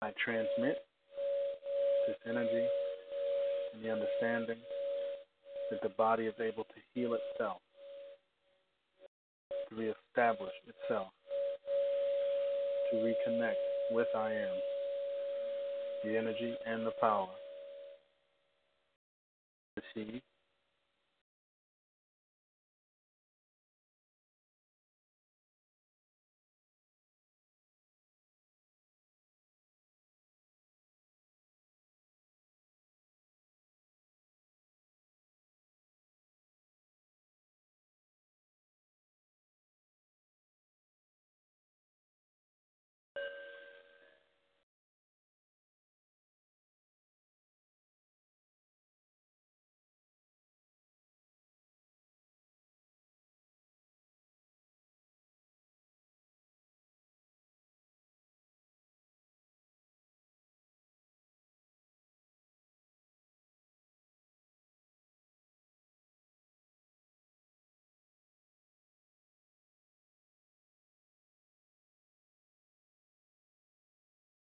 I 0.00 0.12
transmit 0.24 0.76
this 2.06 2.16
energy 2.24 2.66
and 3.74 3.84
the 3.84 3.90
understanding 3.90 4.58
that 5.72 5.82
the 5.82 5.88
body 5.88 6.26
is 6.26 6.34
able 6.40 6.62
to 6.62 6.80
heal 6.94 7.14
itself, 7.14 7.58
to 9.68 9.74
reestablish 9.74 10.52
itself, 10.68 11.08
to 12.92 12.96
reconnect 12.98 13.54
with 13.90 14.08
I 14.14 14.32
am, 14.32 14.56
the 16.04 16.16
energy 16.16 16.56
and 16.66 16.86
the 16.86 16.92
power. 17.00 17.28
Receive. 19.96 20.20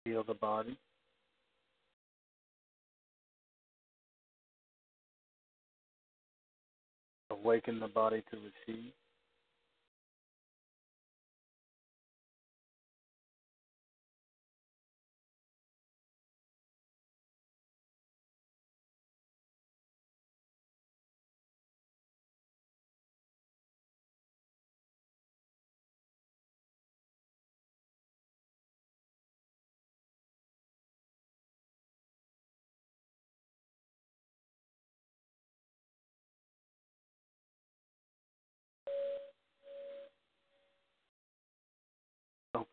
Feel 0.05 0.23
the 0.23 0.35
body. 0.35 0.77
Awaken 7.31 7.79
the 7.79 7.87
body 7.87 8.23
to 8.31 8.37
receive. 8.37 8.91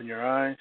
Open 0.03 0.09
your 0.09 0.27
eyes. 0.27 0.57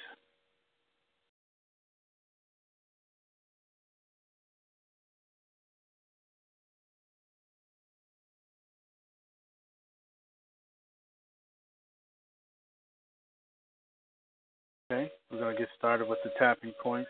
Okay, 14.91 15.11
we're 15.31 15.39
going 15.39 15.55
to 15.55 15.59
get 15.59 15.69
started 15.75 16.07
with 16.07 16.19
the 16.23 16.29
tapping 16.37 16.73
points. 16.83 17.09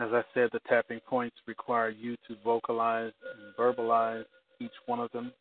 As 0.00 0.10
I 0.12 0.20
said, 0.34 0.50
the 0.52 0.60
tapping 0.68 1.00
points 1.08 1.36
require 1.46 1.88
you 1.88 2.16
to 2.28 2.36
vocalize 2.44 3.12
and 3.22 3.56
verbalize 3.56 4.24
each 4.60 4.70
one 4.84 5.00
of 5.00 5.10
them. 5.12 5.32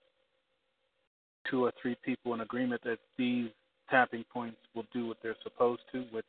Two 1.52 1.66
or 1.66 1.74
three 1.82 1.98
people 2.06 2.34
in 2.36 2.40
agreement 2.40 2.82
that 2.86 3.00
these 3.18 3.50
tapping 3.90 4.24
points 4.32 4.58
will 4.76 4.86
do 4.94 5.08
what 5.08 5.18
they're 5.22 5.36
supposed 5.44 5.82
to, 5.92 6.04
which 6.12 6.26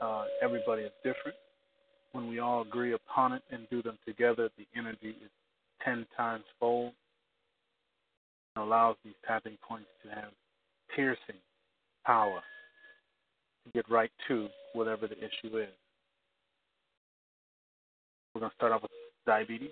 uh, 0.00 0.24
everybody 0.42 0.82
is 0.82 0.92
different. 1.02 1.36
When 2.12 2.28
we 2.28 2.38
all 2.38 2.62
agree 2.62 2.92
upon 2.92 3.32
it 3.32 3.42
and 3.50 3.66
do 3.70 3.82
them 3.82 3.98
together, 4.06 4.48
the 4.56 4.66
energy 4.76 5.16
is 5.22 5.30
10 5.84 6.06
times 6.16 6.44
fold 6.60 6.92
and 8.54 8.64
allows 8.64 8.96
these 9.04 9.14
tapping 9.26 9.58
points 9.66 9.88
to 10.04 10.10
have 10.10 10.30
piercing 10.94 11.40
power 12.06 12.40
to 13.64 13.72
get 13.72 13.88
right 13.90 14.10
to 14.28 14.48
whatever 14.74 15.08
the 15.08 15.16
issue 15.18 15.58
is. 15.58 15.68
We're 18.34 18.40
going 18.40 18.50
to 18.50 18.56
start 18.56 18.72
off 18.72 18.82
with 18.82 18.90
diabetes. 19.26 19.70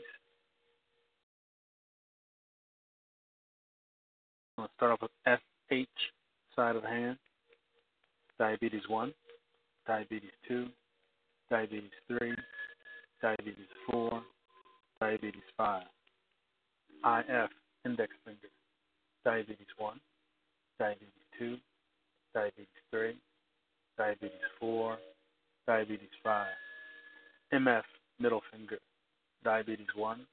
I'm 4.57 4.63
going 4.63 4.69
to 4.69 4.75
start 4.77 4.93
off 4.93 5.03
with 5.03 5.11
SH 5.27 6.22
side 6.55 6.77
of 6.77 6.85
hand. 6.85 7.17
Diabetes 8.39 8.83
1, 8.89 9.13
diabetes 9.87 10.31
2, 10.49 10.67
diabetes 11.51 11.91
3, 12.09 12.35
diabetes 13.21 13.69
4, 13.91 14.23
diabetes 15.01 15.43
5. 15.57 15.83
IF, 17.05 17.51
index 17.85 18.13
finger. 18.25 18.49
Diabetes 19.25 19.67
1, 19.79 20.01
diabetes 20.79 21.09
2, 21.39 21.57
diabetes 22.35 22.67
3, 22.91 23.15
diabetes 23.97 24.31
4, 24.59 24.99
diabetes 25.67 26.09
5. 26.23 26.47
MF, 27.53 27.85
middle 28.19 28.43
finger. 28.51 28.79
Diabetes 29.45 29.87
1, 29.97 30.27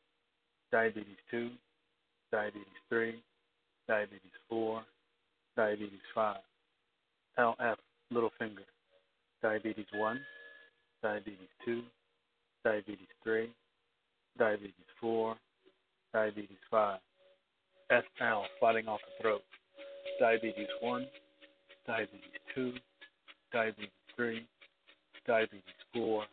diabetes 0.72 1.17
2, 1.32 1.49
diabetes 2.32 2.63
3, 2.89 3.15
diabetes 3.88 4.32
4, 4.49 4.84
diabetes 5.60 5.99
5. 6.16 6.38
LF, 7.38 7.76
little 8.12 8.32
finger. 8.39 8.64
Diabetes 9.41 9.86
1, 9.93 10.20
diabetes 11.03 11.49
2, 11.66 11.82
diabetes 12.64 13.07
3, 13.26 13.51
diabetes 14.38 14.74
4, 15.01 15.36
diabetes 16.14 16.57
5. 16.72 16.99
SL, 17.91 18.43
sliding 18.57 18.88
off 18.88 19.01
the 19.01 19.22
throat. 19.22 19.41
Diabetes 20.18 20.70
1, 20.80 21.05
diabetes 21.86 22.22
2, 22.55 22.74
diabetes 23.51 23.89
3, 24.16 24.47
diabetes 25.28 25.62
4, 25.93 26.24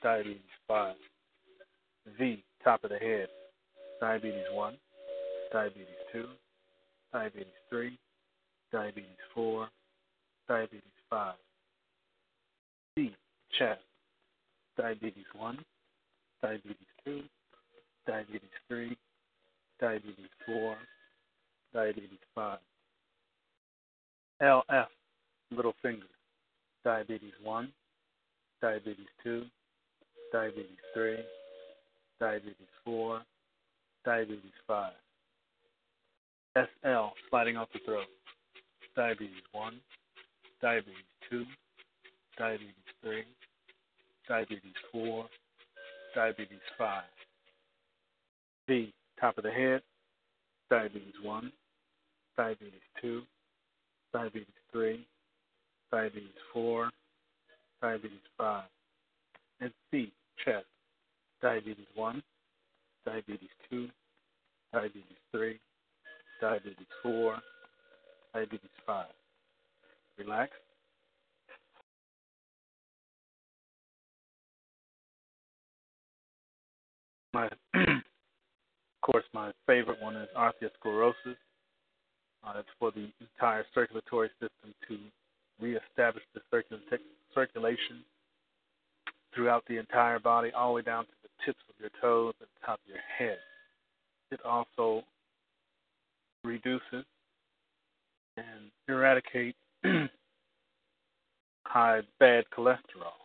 diabetes 0.00 0.40
5. 0.68 0.94
V, 2.20 2.44
top 2.62 2.84
of 2.84 2.90
the 2.90 2.98
head. 2.98 3.26
Diabetes 4.00 4.44
1, 4.52 4.74
diabetes 5.52 5.86
2, 6.12 6.24
diabetes 7.12 7.46
3, 7.68 7.98
diabetes 8.74 9.22
4, 9.36 9.68
diabetes 10.48 10.82
5. 11.08 11.34
C, 12.96 13.14
chest, 13.56 13.80
diabetes 14.76 15.24
1, 15.32 15.58
diabetes 16.42 16.76
2, 17.04 17.22
diabetes 18.04 18.50
3, 18.68 18.96
diabetes 19.80 20.30
4, 20.44 20.76
diabetes 21.72 22.18
5. 22.34 22.58
LF, 24.42 24.86
little 25.52 25.74
finger, 25.80 26.10
diabetes 26.84 27.32
1, 27.44 27.68
diabetes 28.60 29.06
2, 29.22 29.44
diabetes 30.32 30.66
3, 30.94 31.16
diabetes 32.18 32.54
4, 32.84 33.20
diabetes 34.04 34.58
5. 34.66 34.92
SL, 36.56 37.12
sliding 37.30 37.56
off 37.56 37.68
the 37.72 37.78
throat, 37.86 38.06
diabetes 38.96 39.42
1, 39.52 39.74
diabetes 40.60 40.94
2, 41.30 41.44
diabetes 42.38 42.74
3, 43.02 43.24
diabetes 44.28 44.72
4, 44.92 45.24
diabetes 46.14 46.58
5. 46.78 47.02
V, 48.68 48.92
top 49.20 49.36
of 49.38 49.44
the 49.44 49.50
head, 49.50 49.82
diabetes 50.70 51.14
1, 51.22 51.52
diabetes 52.36 52.72
2, 53.02 53.22
diabetes 54.12 54.46
3, 54.72 55.06
diabetes 55.90 56.28
4, 56.52 56.90
diabetes 57.82 58.18
5. 58.38 58.64
And 59.60 59.72
C, 59.90 60.12
chest, 60.44 60.66
diabetes 61.42 61.86
1, 61.94 62.22
diabetes 63.04 63.48
2, 63.70 63.88
diabetes 64.72 65.02
3, 65.32 65.58
diabetes 66.40 66.86
4, 67.02 67.36
diabetes 68.34 68.70
5. 68.84 69.06
Relax. 70.18 70.50
My, 77.32 77.46
of 77.74 77.80
course, 79.02 79.24
my 79.32 79.52
favorite 79.66 80.02
one 80.02 80.16
is 80.16 80.28
arteriosclerosis. 80.36 81.36
Uh, 82.46 82.52
it's 82.58 82.68
for 82.78 82.90
the 82.90 83.08
entire 83.20 83.64
circulatory 83.74 84.28
system 84.40 84.74
to 84.88 84.98
reestablish 85.60 86.24
the 86.34 86.40
circul- 86.52 86.78
circulation 87.34 88.04
throughout 89.34 89.64
the 89.68 89.78
entire 89.78 90.18
body, 90.18 90.50
all 90.52 90.68
the 90.68 90.74
way 90.74 90.82
down 90.82 91.04
to 91.04 91.10
the 91.22 91.28
tips 91.44 91.60
of 91.68 91.74
your 91.80 91.90
toes 92.00 92.34
and 92.40 92.48
top 92.64 92.78
of 92.84 92.88
your 92.88 92.98
head. 93.18 93.38
It 94.30 94.40
also 94.44 95.02
reduces 96.44 97.04
eradicate 98.88 99.56
high 101.64 102.00
bad 102.20 102.44
cholesterol. 102.56 103.18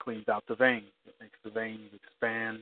Cleans 0.00 0.28
out 0.28 0.44
the 0.48 0.54
veins. 0.54 0.92
It 1.06 1.14
makes 1.20 1.38
the 1.44 1.50
veins 1.50 1.90
expand 1.94 2.60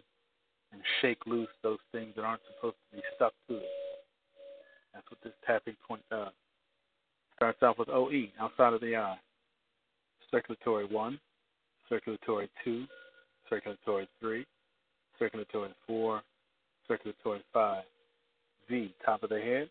and 0.72 0.80
shake 1.00 1.26
loose 1.26 1.48
those 1.62 1.78
things 1.90 2.12
that 2.16 2.22
aren't 2.22 2.42
supposed 2.54 2.76
to 2.90 2.96
be 2.96 3.02
stuck 3.16 3.32
to 3.48 3.56
it. 3.56 3.66
That's 4.94 5.06
what 5.10 5.20
this 5.22 5.32
tapping 5.46 5.76
point 5.86 6.02
does. 6.10 6.32
Starts 7.36 7.62
off 7.62 7.78
with 7.78 7.88
OE, 7.88 8.28
outside 8.40 8.72
of 8.72 8.80
the 8.80 8.96
eye. 8.96 9.18
Circulatory 10.30 10.86
1, 10.86 11.20
circulatory 11.88 12.48
2, 12.64 12.86
circulatory 13.50 14.08
3, 14.20 14.46
circulatory 15.18 15.70
4, 15.86 16.22
circulatory 16.88 17.42
5. 17.52 17.82
V, 18.70 18.94
top 19.04 19.22
of 19.22 19.30
the 19.30 19.40
head, 19.40 19.68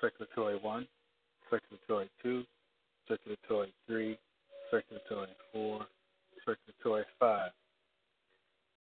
circulatory 0.00 0.58
1, 0.60 0.86
circulatory 1.54 2.10
2, 2.22 2.44
circulatory 3.08 3.72
3, 3.86 4.18
circulatory 4.70 5.28
4, 5.52 5.86
circulatory 6.44 7.04
5. 7.20 7.50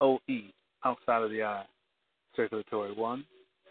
OE, 0.02 0.18
outside 0.86 1.24
of 1.24 1.30
the 1.30 1.44
eye, 1.44 1.66
circulatory 2.36 2.94
1, 2.94 3.26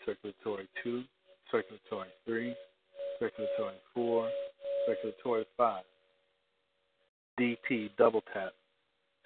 circulatory 0.05 0.69
2, 0.85 1.03
circulatory 1.51 2.09
3, 2.27 2.55
circulatory 3.19 3.75
4, 3.95 4.31
circulatory 4.87 5.45
5. 5.57 5.83
DT, 7.41 7.91
double 7.99 8.23
tap, 8.33 8.53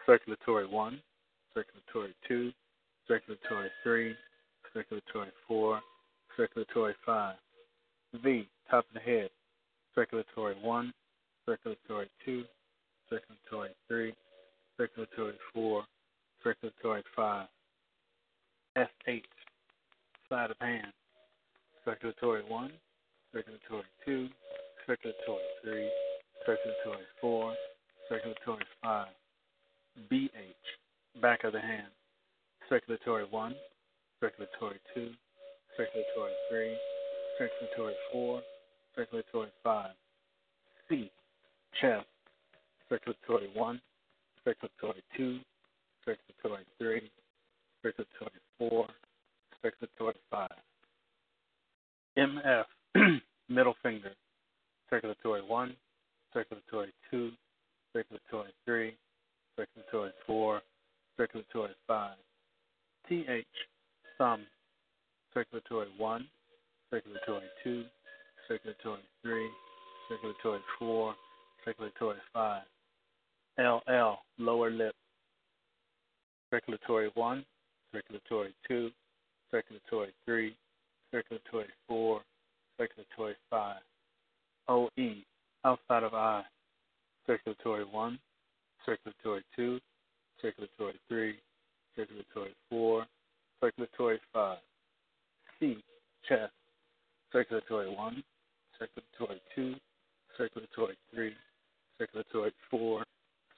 circulatory 0.06 0.66
1, 0.66 1.00
circulatory 1.54 2.14
2, 2.26 2.52
circulatory 3.06 3.68
3, 3.82 4.14
circulatory 4.72 5.28
4, 5.46 5.80
circulatory 6.36 6.94
5. 7.04 7.34
V, 8.22 8.48
top 8.70 8.84
of 8.88 8.94
the 8.94 9.00
head, 9.00 9.30
circulatory 10.00 10.54
1, 10.62 10.92
circulatory 11.44 12.08
2, 12.24 12.44
circulatory 13.10 13.70
3, 13.86 14.14
circulatory 14.78 15.34
4, 15.52 15.84
circulatory 16.42 17.02
5. 17.14 17.46
SH, 18.78 19.26
side 20.30 20.50
of 20.52 20.56
hand, 20.62 20.86
circulatory 21.84 22.42
1, 22.48 22.72
circulatory 23.30 23.82
2, 24.06 24.28
circulatory 24.86 25.42
3, 25.64 25.90
circulatory 26.46 27.04
4, 27.20 27.54
circulatory 28.08 28.64
5. 28.82 29.06
BH, 30.10 31.20
back 31.20 31.44
of 31.44 31.52
the 31.52 31.60
hand, 31.60 31.88
circulatory 32.70 33.26
1, 33.28 33.54
circulatory 34.18 34.80
2, 34.94 35.10
circulatory 35.76 36.32
3, 36.48 36.76
circulatory 37.38 37.94
4, 38.12 38.40
circulatory 38.94 39.48
5. 39.62 39.90
C, 40.88 41.10
chest, 41.80 42.06
circulatory 42.88 43.48
1, 43.54 43.80
circulatory 44.44 45.02
2, 45.16 45.38
circulatory 46.04 46.64
3, 46.78 47.10
circulatory 47.82 48.40
4, 48.58 48.86
circulatory 49.62 50.14
5. 50.30 50.48
MF, 52.18 52.64
middle 53.48 53.74
finger, 53.82 54.12
circulatory 54.88 55.42
1, 55.42 55.76
circulatory 56.32 56.92
2, 57.10 57.30
circulatory 57.92 58.50
3, 58.64 58.96
circulatory 59.56 60.10
4, 60.26 60.60
circulatory 61.16 61.74
5. 61.86 62.16
TH, 63.08 63.44
thumb, 64.18 64.42
circulatory 65.34 65.88
1, 65.96 66.26
circulatory 66.90 67.46
2, 67.64 67.84
circulatory 68.48 69.02
3, 69.22 69.48
circulatory 70.08 70.60
4, 70.78 71.14
circulatory 71.64 72.18
5. 72.32 72.62
LL, 73.58 74.18
lower 74.38 74.70
lip, 74.70 74.94
circulatory 76.50 77.10
1, 77.14 77.44
circulatory 77.92 78.54
2, 78.68 78.90
circulatory 79.50 80.12
3, 80.24 80.56
circulatory 81.10 81.66
4, 81.88 82.20
circulatory 82.78 83.34
5. 83.50 83.76
OE, 84.68 84.88
outside 85.64 86.02
of 86.02 86.14
eye, 86.14 86.44
circulatory 87.26 87.84
1, 87.84 88.18
circulatory 88.86 89.44
2, 89.56 89.80
circulatory 90.40 90.94
3, 91.08 91.34
circulatory 91.96 92.54
4, 92.70 93.06
circulatory 93.60 94.20
5. 94.32 94.58
C, 95.58 95.76
chest, 96.28 96.52
circulatory 97.32 97.94
1, 97.94 98.22
circulatory 98.78 99.40
2, 99.54 99.74
circulatory 100.38 100.96
3, 101.14 101.32
circulatory 101.98 102.52
4, 102.70 103.04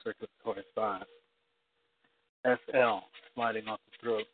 circulatory 0.03 0.63
5. 0.75 1.03
SL, 2.45 2.99
sliding 3.33 3.67
off 3.67 3.79
the 3.85 3.97
throat, 4.01 4.25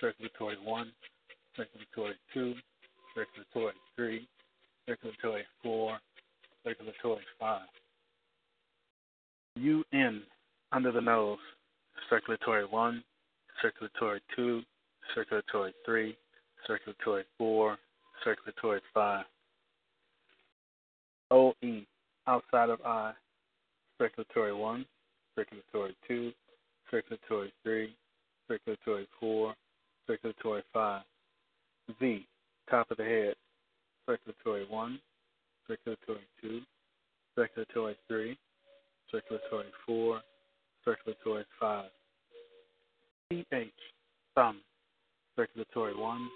circulatory 0.00 0.56
1, 0.64 0.92
circulatory 1.56 2.14
2, 2.32 2.54
circulatory 3.14 3.74
3, 3.96 4.28
circulatory 4.86 5.42
4, 5.62 5.98
circulatory 6.64 7.24
5. 7.40 7.60
UN, 9.56 10.22
under 10.70 10.92
the 10.92 11.00
nose, 11.00 11.38
circulatory 12.08 12.64
1, 12.64 13.02
circulatory 13.60 14.20
2, 14.36 14.62
circulatory 15.14 15.74
3, 15.84 16.16
circulatory 16.66 17.24
4, 17.38 17.76
circulatory 18.24 18.80
5. 18.94 19.24
OE, 21.30 21.86
outside 22.26 22.70
of 22.70 22.80
eye, 22.82 23.12
circulatory 23.98 24.54
1, 24.54 24.86
circulatory 25.34 25.96
2, 26.08 26.32
circulatory 26.90 27.52
3, 27.62 27.94
circulatory 28.48 29.08
4, 29.20 29.54
circulatory 30.06 30.62
5. 30.72 31.02
V, 32.00 32.26
top 32.70 32.90
of 32.90 32.96
the 32.96 33.04
head, 33.04 33.34
circulatory 34.06 34.66
1, 34.68 35.00
circulatory 35.66 36.26
2, 36.40 36.60
3, 38.12 38.36
circulatory 39.10 39.72
4, 39.86 40.20
circulatory 40.84 41.44
5. 41.58 41.84
CH, 43.32 43.54
thumb, 44.34 44.60
circulatory 45.34 45.96
1, 45.96 46.28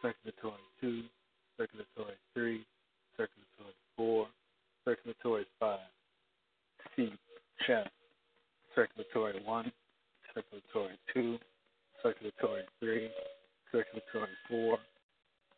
circulatory 0.00 0.62
2, 0.80 1.02
circulatory 1.58 2.14
3, 2.32 2.66
circulatory 3.18 3.76
four, 3.94 4.26
circulatory 4.86 5.44
5. 5.60 5.78
C, 6.96 7.12
chest, 7.66 7.90
circulatory 8.74 9.42
1, 9.44 9.72
circulatory 10.34 10.98
2, 11.12 11.38
circulatory 12.02 12.62
3, 12.80 13.10
circulatory 13.70 14.32
4, 14.48 14.78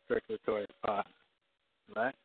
circulatory 0.09 0.67
5. 0.85 1.05
Right? 1.95 2.15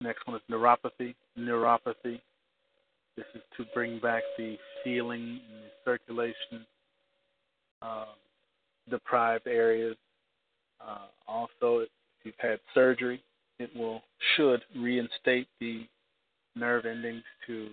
Next 0.00 0.26
one 0.26 0.36
is 0.36 0.42
neuropathy. 0.50 1.14
Neuropathy. 1.38 2.20
This 3.16 3.26
is 3.34 3.42
to 3.56 3.64
bring 3.74 3.98
back 4.00 4.22
the 4.38 4.56
feeling 4.82 5.40
and 5.52 5.64
the 5.64 5.70
circulation, 5.84 6.66
uh, 7.82 8.06
deprived 8.88 9.46
areas. 9.46 9.96
Uh, 10.80 11.06
also, 11.28 11.80
if 11.80 11.88
you've 12.24 12.34
had 12.38 12.60
surgery, 12.74 13.22
it 13.58 13.70
will 13.76 14.02
should 14.36 14.62
reinstate 14.74 15.48
the 15.60 15.86
nerve 16.56 16.86
endings 16.86 17.22
to 17.46 17.68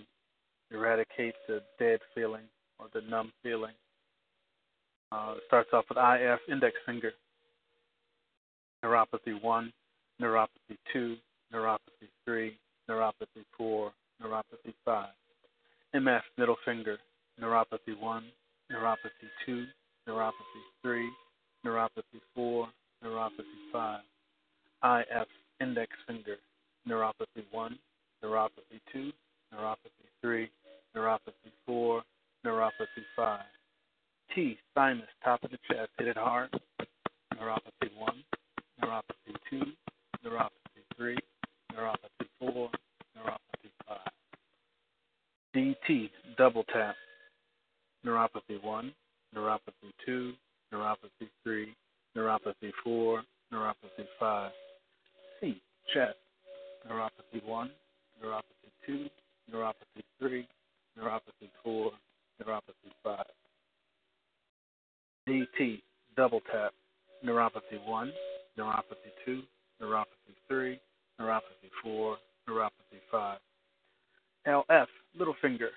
eradicate 0.71 1.35
the 1.47 1.61
dead 1.79 1.99
feeling 2.13 2.43
or 2.79 2.87
the 2.93 3.01
numb 3.09 3.31
feeling. 3.41 3.73
Uh, 5.11 5.35
it 5.37 5.43
starts 5.47 5.69
off 5.71 5.85
with 5.87 5.97
IF, 5.97 6.39
index 6.51 6.75
finger, 6.85 7.13
neuropathy 8.83 9.41
1, 9.41 9.73
neuropathy 10.21 10.77
2, 10.91 11.15
neuropathy 11.53 12.09
3, 12.25 12.57
neuropathy 12.89 13.43
4, 13.57 13.91
neuropathy 14.21 14.73
5. 14.85 15.07
MF, 15.95 16.21
middle 16.37 16.57
finger, 16.65 16.97
neuropathy 17.41 17.97
1, 17.99 18.23
neuropathy 18.71 19.29
2, 19.45 19.65
neuropathy 20.07 20.31
3, 20.81 21.09
neuropathy 21.65 22.21
4, 22.35 22.67
neuropathy 23.03 23.71
5. 23.71 23.99
IF, 24.83 25.27
index 25.61 25.91
finger, 26.05 26.37
neuropathy 26.87 27.43
1, 27.51 27.79
neuropathy 28.23 28.81
2, 28.93 29.11
neuropathy 29.53 29.77
3, 30.21 30.49
neuropathy 30.95 31.51
4, 31.65 32.01
neuropathy 32.45 33.03
5. 33.15 33.39
T, 34.35 34.57
thymus, 34.75 35.07
top 35.23 35.43
of 35.43 35.51
the 35.51 35.57
chest, 35.71 35.89
hit 35.97 36.09
it 36.09 36.17
hard, 36.17 36.49
neuropathy 37.35 37.89
1, 37.97 38.23
neuropathy 38.83 39.35
2, 39.49 39.61
neuropathy 40.25 40.83
3, 40.97 41.17
neuropathy 41.77 42.27
4, 42.39 42.69
neuropathy 43.17 43.69
5. 43.87 43.97
DT, 45.55 46.09
double 46.37 46.63
tap, 46.73 46.95
neuropathy 48.05 48.61
1, 48.63 48.91
neuropathy 49.35 49.91
2, 50.05 50.33
neuropathy 50.73 51.29
3, 51.43 51.75
neuropathy 52.17 52.71
4, 52.83 53.21
neuropathy 53.53 54.05
5. 54.19 54.51
C, 55.39 55.61
chest, 55.93 56.17
neuropathy 56.89 57.43
1, 57.45 57.69
neuropathy 58.23 58.41
2, 58.85 59.09
neuropathy 59.53 60.03
3, 60.19 60.47
neuropathy 60.99 61.49
4, 61.63 61.91
neuropathy 62.41 62.91
5. 63.03 63.25
DT, 65.29 65.81
double 66.15 66.41
tap, 66.51 66.73
neuropathy 67.23 67.85
1, 67.85 68.11
neuropathy 68.57 69.11
2, 69.25 69.41
neuropathy 69.81 70.33
3, 70.47 70.79
neuropathy 71.19 71.69
4, 71.83 72.17
neuropathy 72.49 72.99
5. 73.11 73.39
LF, 74.47 74.87
little 75.17 75.35
finger, 75.41 75.69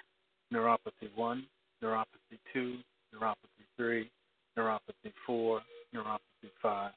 neuropathy 0.52 1.08
1, 1.14 1.46
neuropathy 1.82 2.38
2, 2.52 2.78
neuropathy 3.14 3.64
3, 3.76 4.10
neuropathy 4.58 5.12
4, 5.26 5.60
neuropathy 5.94 6.50
5. 6.62 6.92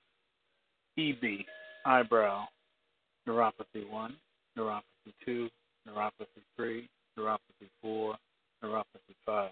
EB, 0.97 1.45
eyebrow, 1.85 2.45
neuropathy 3.27 3.89
1, 3.89 4.15
neuropathy 4.57 5.13
2, 5.25 5.49
neuropathy 5.87 6.43
3, 6.55 6.87
neuropathy 7.17 7.69
4, 7.81 8.15
neuropathy 8.63 9.15
5. 9.25 9.51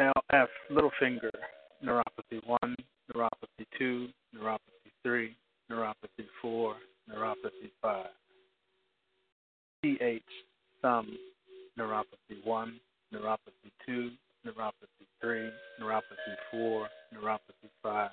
LF, 0.00 0.48
little 0.70 0.90
finger, 0.98 1.30
neuropathy 1.84 2.44
1, 2.46 2.76
neuropathy 3.14 3.66
2, 3.78 4.08
neuropathy 4.36 4.58
3, 5.02 5.36
neuropathy 5.70 6.26
4, 6.40 6.74
neuropathy 7.10 7.70
5. 7.80 8.06
CH, 9.84 10.22
thumb, 10.80 11.18
neuropathy 11.78 12.44
1, 12.44 12.80
neuropathy 13.12 13.70
2, 13.86 14.10
neuropathy 14.46 15.06
3, 15.20 15.50
neuropathy 15.80 16.36
4, 16.50 16.88
neuropathy 17.14 17.70
5. 17.82 18.10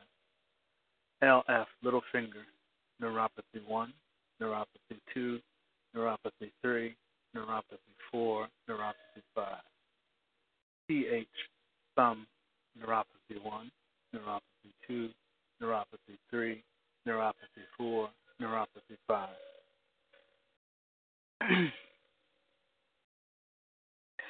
LF, 1.23 1.65
little 1.83 2.01
finger, 2.11 2.45
neuropathy 3.01 3.65
1, 3.67 3.93
neuropathy 4.41 4.99
2, 5.13 5.39
neuropathy 5.95 6.51
3, 6.61 6.95
neuropathy 7.35 7.77
4, 8.11 8.47
neuropathy 8.69 9.21
5. 9.35 9.45
CH, 10.89 11.27
thumb, 11.95 12.25
neuropathy 12.79 13.43
1, 13.43 13.71
neuropathy 14.15 14.73
2, 14.87 15.09
neuropathy 15.61 16.17
3, 16.31 16.63
neuropathy 17.09 17.65
4, 17.77 18.09
neuropathy 18.41 18.97
5. 19.07 19.29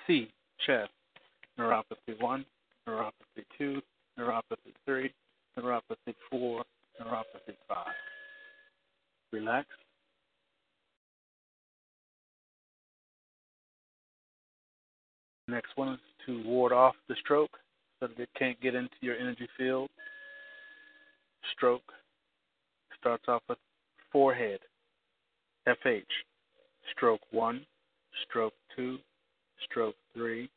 C, 0.08 0.32
chest, 0.66 0.92
neuropathy 1.60 2.20
1, 2.20 2.46
neuropathy 2.88 3.44
2, 3.58 3.82
neuropathy 4.18 4.74
3, 4.86 5.12
neuropathy 5.58 6.16
4, 6.32 6.64
neuropathy 7.02 7.56
5. 7.68 7.78
Relax. 9.34 9.68
Next 15.48 15.70
one 15.76 15.94
is 15.94 16.00
to 16.28 16.44
ward 16.44 16.72
off 16.72 16.96
the 17.08 17.16
stroke 17.20 17.58
so 18.00 18.08
that 18.08 18.20
it 18.20 18.30
can't 18.38 18.60
get 18.62 18.76
into 18.76 18.96
your 19.02 19.18
energy 19.18 19.48
field. 19.58 19.90
Stroke 21.54 21.92
starts 23.00 23.26
off 23.28 23.42
with 23.50 23.58
forehead. 24.12 24.60
FH. 25.68 26.04
Stroke 26.96 27.22
1, 27.32 27.66
stroke 28.28 28.54
2, 28.76 28.98
stroke 29.66 29.96
3, 30.16 30.50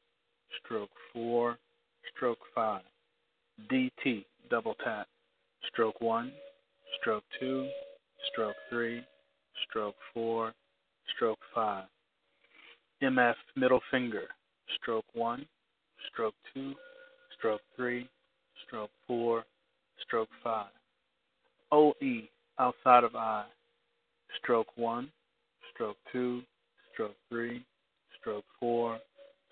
stroke 0.65 0.91
4, 1.13 1.59
stroke 2.15 2.39
5. 2.55 2.81
DT. 3.71 4.25
Double 4.51 4.75
tap. 4.85 5.07
Stroke 5.69 6.01
1, 6.01 6.33
stroke 7.01 7.25
2, 7.41 7.69
stroke 8.33 8.57
3, 8.71 9.03
stroke 9.69 9.95
4, 10.15 10.53
stroke 11.15 11.39
5. 11.55 11.85
MF. 13.03 13.35
Middle 13.57 13.81
finger 13.91 14.29
stroke 14.77 15.05
1, 15.15 15.47
stroke 16.13 16.35
2, 16.55 16.75
stroke 17.37 17.61
3, 17.77 18.09
stroke 18.67 18.91
4, 19.07 19.45
stroke 20.07 20.29
5. 20.43 20.67
OE, 21.73 22.29
outside 22.59 23.03
of 23.03 23.17
eye, 23.17 23.47
stroke 24.39 24.69
1, 24.77 25.09
stroke 25.73 25.97
2, 26.13 26.43
stroke 26.93 27.17
3, 27.31 27.65
stroke 28.21 28.45
4, 28.61 28.99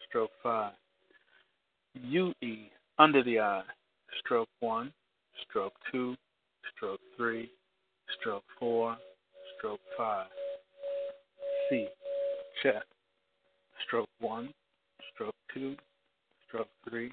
stroke 0.07 0.31
5. 0.43 0.73
UE, 2.05 2.35
under 2.99 3.25
the 3.25 3.41
eye, 3.41 3.63
stroke 4.23 4.49
1, 4.61 4.93
stroke 5.49 5.73
2, 5.91 6.15
stroke 6.77 7.01
3, 7.17 7.51
stroke 8.21 8.45
4, 8.59 8.97
stroke 9.57 9.81
5. 9.97 10.27
C, 11.71 11.87
chest, 12.63 12.85
stroke 13.87 14.09
1, 14.21 14.51
stroke 15.15 15.35
2, 15.55 15.75
stroke 16.47 16.69
3, 16.91 17.11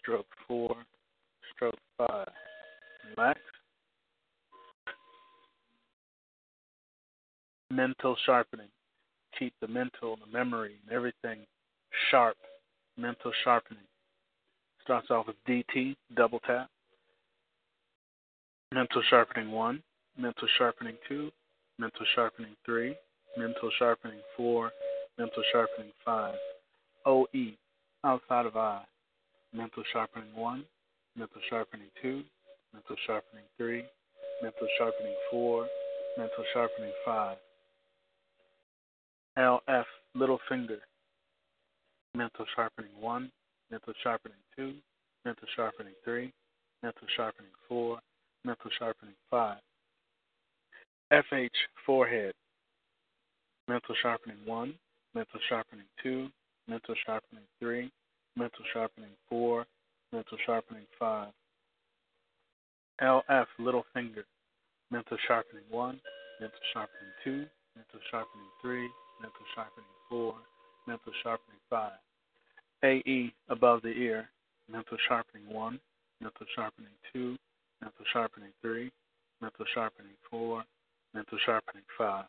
stroke 0.00 0.26
4, 0.48 0.76
stroke 1.54 1.78
5. 1.98 2.26
Relax. 3.16 3.40
Mental 7.70 8.16
sharpening. 8.26 8.68
Keep 9.38 9.54
the 9.60 9.68
mental, 9.68 10.16
the 10.16 10.32
memory, 10.32 10.74
and 10.82 10.92
everything 10.92 11.38
sharp. 12.10 12.36
Mental 12.96 13.30
sharpening. 13.44 13.84
Starts 14.82 15.10
off 15.10 15.26
with 15.28 15.36
DT, 15.48 15.94
double 16.16 16.40
tap. 16.40 16.68
Mental 18.74 19.02
sharpening 19.08 19.52
1, 19.52 19.82
mental 20.18 20.48
sharpening 20.58 20.96
2, 21.08 21.30
mental 21.78 22.06
sharpening 22.14 22.56
3, 22.66 22.94
mental 23.36 23.70
sharpening 23.78 24.20
4, 24.36 24.70
mental 25.18 25.42
sharpening 25.52 25.92
5. 26.04 26.34
OE, 27.06 27.26
outside 28.04 28.46
of 28.46 28.56
eye. 28.56 28.84
Mental 29.52 29.82
sharpening 29.92 30.34
1, 30.34 30.64
mental 31.16 31.40
sharpening 31.48 31.88
2, 32.02 32.22
mental 32.72 32.96
sharpening 33.06 33.44
3, 33.58 33.84
mental 34.42 34.68
sharpening 34.78 35.14
4, 35.30 35.66
mental 36.18 36.44
sharpening 36.52 36.92
5. 37.04 37.36
LF, 39.38 39.84
little 40.14 40.38
finger. 40.48 40.78
Mental 42.14 42.44
sharpening 42.56 42.90
1, 43.00 43.30
mental 43.70 43.92
sharpening 44.02 44.38
2, 44.56 44.74
mental 45.24 45.48
sharpening 45.54 45.94
3, 46.04 46.32
mental 46.82 47.06
sharpening 47.16 47.50
4, 47.68 47.98
mental 48.44 48.70
sharpening 48.78 49.14
5. 49.30 49.58
FH, 51.12 51.48
forehead, 51.86 52.32
mental 53.68 53.94
sharpening 54.02 54.38
1, 54.44 54.74
mental 55.14 55.40
sharpening 55.48 55.86
2, 56.02 56.28
mental 56.68 56.94
sharpening 57.06 57.44
3, 57.60 57.90
mental 58.36 58.64
sharpening 58.72 59.10
4, 59.28 59.66
mental 60.12 60.38
sharpening 60.44 60.86
5. 60.98 61.28
LF, 63.02 63.46
little 63.58 63.84
finger, 63.94 64.24
mental 64.90 65.16
sharpening 65.26 65.64
1, 65.70 66.00
mental 66.40 66.58
sharpening 66.72 67.12
2, 67.24 67.30
mental 67.76 68.00
sharpening 68.10 68.46
3, 68.62 68.88
mental 69.20 69.46
sharpening 69.54 69.90
4, 70.08 70.34
mental 70.86 71.12
sharpening 71.22 71.60
5. 71.68 71.92
AE, 72.82 73.32
above 73.48 73.82
the 73.82 73.90
ear, 73.90 74.28
mental 74.70 74.96
sharpening 75.06 75.48
1, 75.52 75.78
mental 76.20 76.46
sharpening 76.54 76.92
2, 77.12 77.36
mental 77.82 78.04
sharpening 78.12 78.52
3, 78.62 78.90
mental 79.40 79.66
sharpening 79.74 80.16
4, 80.30 80.64
mental 81.14 81.38
sharpening 81.44 81.82
5. 81.98 82.24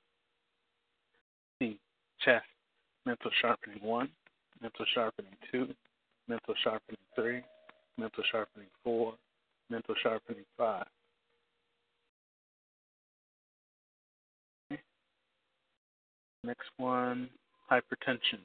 C, 1.59 1.79
chest, 2.19 2.45
mental 3.05 3.31
sharpening 3.41 3.81
1, 3.81 4.09
mental 4.61 4.85
sharpening 4.93 5.35
2, 5.51 5.67
mental 6.27 6.55
sharpening 6.63 6.99
3, 7.15 7.41
mental 7.97 8.23
sharpening 8.31 8.69
4, 8.83 9.13
mental 9.69 9.95
sharpening 10.01 10.45
5. 10.57 10.85
Next 16.43 16.69
one, 16.77 17.29
hypertension. 17.71 18.39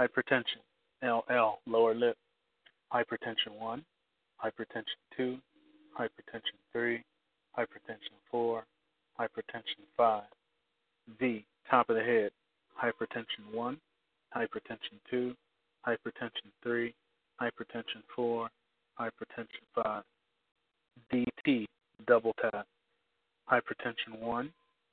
Hypertension, 0.00 0.62
LL, 1.02 1.58
lower 1.66 1.94
lip. 1.94 2.16
Hypertension 2.92 3.58
1, 3.58 3.84
hypertension 4.42 4.84
2, 5.16 5.36
hypertension 5.98 6.56
3, 6.72 7.02
hypertension 7.58 8.16
4, 8.30 8.64
hypertension 9.20 9.84
5. 9.96 10.22
V, 11.18 11.44
top 11.70 11.90
of 11.90 11.96
the 11.96 12.02
head, 12.02 12.30
hypertension 12.82 13.52
1, 13.52 13.76
hypertension 14.34 14.98
2, 15.10 15.34
hypertension 15.86 16.50
3, 16.62 16.94
hypertension 17.42 18.02
4, 18.16 18.48
hypertension 18.98 19.82
5. 19.82 20.02
DT, 21.12 21.66
double 22.06 22.34
tap, 22.40 22.66
hypertension 23.50 24.18
1, 24.20 24.50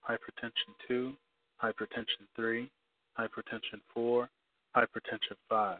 hypertension 0.09 0.73
2, 0.87 1.13
hypertension 1.61 2.25
3, 2.35 2.69
hypertension 3.17 3.79
4, 3.93 4.29
hypertension 4.75 5.37
5. 5.49 5.77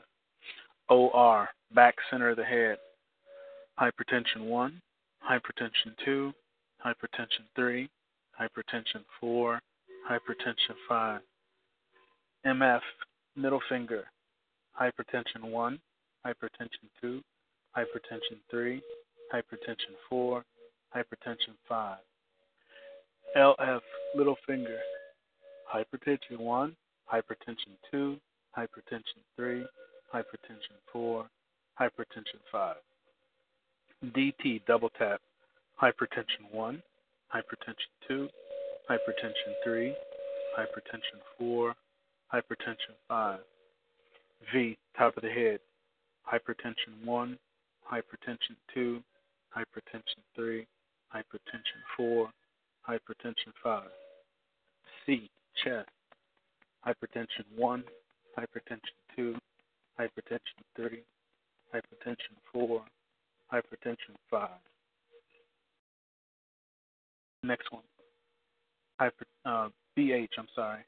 OR, 0.89 1.47
back 1.73 1.95
center 2.09 2.29
of 2.29 2.38
the 2.38 2.43
head, 2.43 2.77
hypertension 3.79 4.45
1, 4.45 4.82
hypertension 5.29 5.95
2, 6.03 6.34
hypertension 6.86 7.45
3, 7.55 7.89
hypertension 8.39 9.03
4, 9.19 9.59
hypertension 10.09 10.75
5. 10.88 11.21
MF, 12.45 12.82
middle 13.36 13.61
finger, 13.69 14.03
hypertension 14.79 15.43
1, 15.43 15.79
hypertension 16.25 16.89
2, 17.01 17.21
hypertension 17.77 18.38
3, 18.49 18.82
hypertension 19.34 19.95
4, 20.09 20.43
hypertension 20.95 21.55
5. 21.69 21.97
LF, 23.38 23.79
little 24.15 24.36
finger, 24.45 24.77
hypertension 25.74 26.39
1, 26.39 26.76
hypertension 27.11 27.76
2, 27.91 28.17
hypertension 28.57 29.22
3, 29.38 29.65
hypertension 30.13 30.78
4, 30.91 31.26
hypertension 31.80 32.39
5. 32.51 32.76
DT, 34.15 34.65
double 34.65 34.89
tap, 34.97 35.22
hypertension 35.82 36.51
1, 36.51 36.82
hypertension 37.34 37.91
2, 38.07 38.28
hypertension 38.89 39.53
3, 39.63 39.95
hypertension 40.57 41.19
4, 41.38 41.76
hypertension 42.34 42.95
5. 43.07 43.39
V, 44.53 44.78
top 44.97 45.15
of 45.15 45.24
the 45.24 45.30
head, 45.30 45.59
hypertension 46.32 47.05
1, 47.05 47.38
hypertension 47.89 48.55
2, 48.74 49.01
hypertension 49.55 50.22
3, 50.36 50.65
hypertension 51.15 51.82
4, 51.95 52.30
hypertension 52.89 53.53
5. 53.63 53.84
C, 55.05 55.30
chest, 55.63 55.89
hypertension 56.85 57.45
1, 57.55 57.83
hypertension 58.37 58.79
2, 59.15 59.35
hypertension 59.99 60.39
3, 60.75 61.03
hypertension 61.73 62.35
4, 62.53 62.81
hypertension 63.53 64.15
5. 64.29 64.49
Next 67.43 67.71
one. 67.71 67.83
Hyper, 68.99 69.25
uh, 69.45 69.69
BH, 69.97 70.27
I'm 70.37 70.47
sorry. 70.55 70.81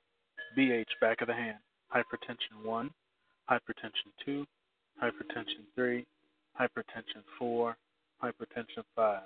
BH, 0.58 0.86
back 1.02 1.22
of 1.22 1.28
the 1.28 1.34
hand. 1.34 1.58
Hypertension 1.94 2.64
1, 2.64 2.90
hypertension 3.50 4.12
2, 4.26 4.46
hypertension 5.02 5.66
3, 5.76 6.06
hypertension 6.60 7.24
4, 7.40 7.76
hypertension 8.24 8.84
5. 8.96 9.22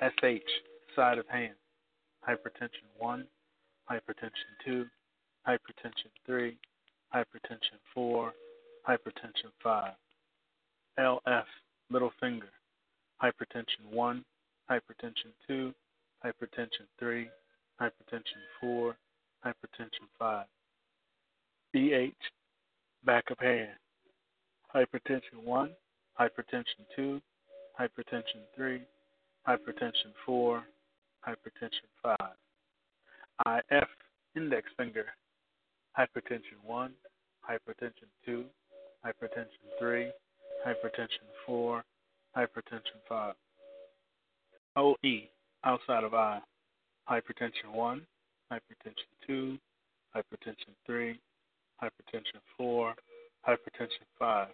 SH, 0.00 0.50
side 0.96 1.18
of 1.18 1.26
hand. 1.28 1.54
Hypertension 2.28 2.88
1, 2.98 3.24
hypertension 3.90 4.52
2, 4.64 4.86
hypertension 5.46 6.10
3, 6.26 6.56
hypertension 7.14 7.78
4, 7.92 8.32
hypertension 8.88 9.50
5. 9.62 9.92
LF, 10.98 11.44
middle 11.90 12.12
finger. 12.20 12.48
Hypertension 13.22 13.90
1, 13.90 14.24
hypertension 14.70 15.32
2, 15.48 15.74
hypertension 16.24 16.86
3, 16.98 17.28
hypertension 17.80 18.42
4, 18.60 18.96
hypertension 19.44 20.06
5. 20.18 20.46
BH, 21.74 22.12
back 23.04 23.24
of 23.30 23.38
hand. 23.38 23.70
Hypertension 24.74 25.42
1, 25.44 25.70
hypertension 26.20 26.84
2, 26.94 27.20
hypertension 27.80 28.42
3, 28.56 28.80
hypertension 29.48 30.12
4, 30.24 30.62
hypertension 31.26 31.88
5. 32.02 32.16
IF, 33.46 33.88
index 34.36 34.68
finger. 34.76 35.06
Hypertension 35.98 36.60
1, 36.64 36.92
hypertension 37.48 38.08
2, 38.24 38.44
hypertension 39.04 39.78
3, 39.78 40.10
hypertension 40.66 41.26
4, 41.46 41.82
hypertension 42.36 43.00
5. 43.08 43.34
OE, 44.76 44.94
outside 45.64 46.04
of 46.04 46.14
eye, 46.14 46.40
hypertension 47.08 47.72
1, 47.72 48.02
hypertension 48.52 49.26
2, 49.26 49.58
hypertension 50.14 50.74
3, 50.86 51.18
hypertension 51.82 52.40
4, 52.56 52.94
hypertension 53.48 54.06
5. 54.18 54.48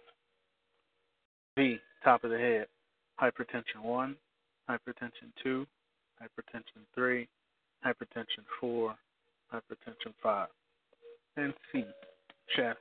V, 1.57 1.77
top 2.03 2.23
of 2.23 2.31
the 2.31 2.37
head, 2.37 2.67
hypertension 3.21 3.83
1, 3.83 4.15
hypertension 4.69 5.31
2, 5.43 5.65
hypertension 6.21 6.83
3, 6.95 7.27
hypertension 7.85 8.43
4, 8.59 8.95
hypertension 9.53 10.13
5. 10.21 10.47
And 11.37 11.53
C, 11.71 11.83
chest, 12.55 12.79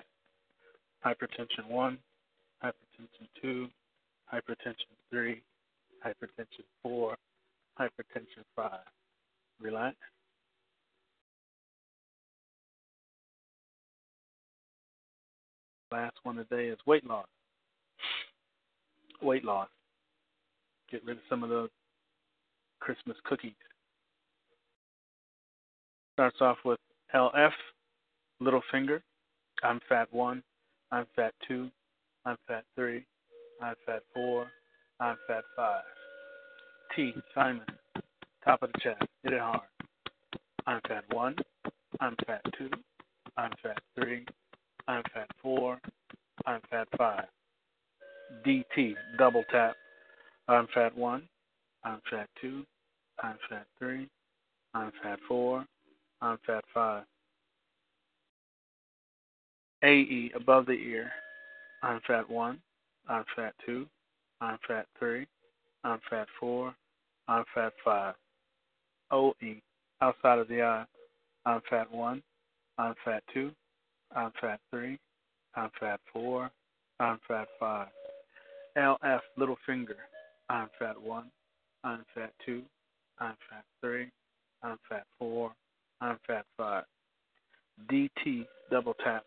hypertension 1.05 1.68
1, 1.68 1.99
hypertension 2.64 3.28
2, 3.42 3.68
hypertension 4.32 4.74
3, 5.11 5.42
hypertension 6.05 6.64
4, 6.82 7.16
hypertension 7.78 8.44
5. 8.55 8.70
Relax. 9.61 9.97
Last 15.92 16.16
one 16.24 16.36
today 16.36 16.66
is 16.66 16.78
weight 16.86 17.07
loss. 17.07 17.26
Weight 19.22 19.44
loss. 19.44 19.68
Get 20.90 21.05
rid 21.05 21.16
of 21.16 21.22
some 21.28 21.42
of 21.42 21.49
those 21.49 21.70
Christmas 22.80 23.16
cookies. 23.24 23.53
Starts 26.16 26.40
off 26.40 26.56
with 26.64 26.78
LF, 27.14 27.52
little 28.40 28.62
finger. 28.72 29.02
I'm 29.62 29.80
fat 29.86 30.10
one. 30.14 30.42
I'm 30.90 31.04
fat 31.14 31.34
two. 31.46 31.68
I'm 32.24 32.38
fat 32.48 32.64
three. 32.74 33.04
I'm 33.60 33.74
fat 33.84 34.00
four. 34.14 34.46
I'm 34.98 35.16
fat 35.26 35.44
five. 35.54 35.82
T, 36.94 37.12
thymus, 37.34 37.66
top 38.42 38.62
of 38.62 38.70
the 38.72 38.78
chest. 38.78 39.02
Hit 39.24 39.34
it 39.34 39.40
hard. 39.40 39.60
I'm 40.66 40.80
fat 40.88 41.04
one. 41.12 41.36
I'm 42.00 42.16
fat 42.26 42.40
two. 42.56 42.70
I'm 43.36 43.50
fat 43.62 43.82
three. 43.94 44.24
I'm 44.88 45.02
fat 45.12 45.28
four. 45.42 45.78
I'm 46.46 46.62
fat 46.70 46.88
five. 46.96 47.26
DT, 48.46 48.94
double 49.18 49.44
tap. 49.52 49.74
I'm 50.48 50.66
fat 50.72 50.96
one. 50.96 51.28
I'm 51.84 52.00
fat 52.10 52.30
two. 52.40 52.64
I'm 53.22 53.36
fat 53.50 53.66
three. 53.78 54.08
I'm 54.72 54.92
fat 55.02 55.18
four. 55.28 55.66
I'm 56.26 56.38
fat 56.46 56.64
five. 56.74 57.04
AE, 59.84 60.32
above 60.34 60.66
the 60.66 60.72
ear. 60.72 61.10
I'm 61.82 62.00
fat 62.06 62.28
one. 62.28 62.58
I'm 63.08 63.24
fat 63.36 63.54
two. 63.64 63.86
I'm 64.40 64.58
fat 64.66 64.86
three. 64.98 65.26
I'm 65.84 66.00
fat 66.10 66.26
four. 66.40 66.74
I'm 67.28 67.44
fat 67.54 67.72
5. 67.84 68.14
OE, 69.10 69.32
outside 70.00 70.38
of 70.38 70.48
the 70.48 70.62
eye, 70.62 70.84
I'm 71.44 71.60
fat 71.68 71.90
1. 71.90 72.22
I'm 72.78 72.94
fat 73.04 73.22
2. 73.34 73.50
I'm 74.14 74.30
fat 74.40 74.60
3. 74.70 74.98
I'm 75.56 75.70
fat 75.80 76.00
4. 76.12 76.50
I'm 77.00 77.18
fat 77.26 77.48
5. 77.58 77.88
LF, 78.78 79.20
little 79.36 79.56
finger, 79.66 79.96
I'm 80.48 80.68
fat 80.78 81.00
1. 81.00 81.24
I'm 81.82 82.04
fat 82.14 82.32
2. 82.44 82.62
I'm 83.18 83.34
fat 83.50 83.64
3. 83.80 84.08
I'm 84.62 84.76
fat 84.88 85.04
4. 85.18 85.52
I'm 86.01 86.18
fat 86.26 86.44
5. 86.57 86.84
DT, 87.90 88.47
double 88.70 88.94
tap, 89.05 89.24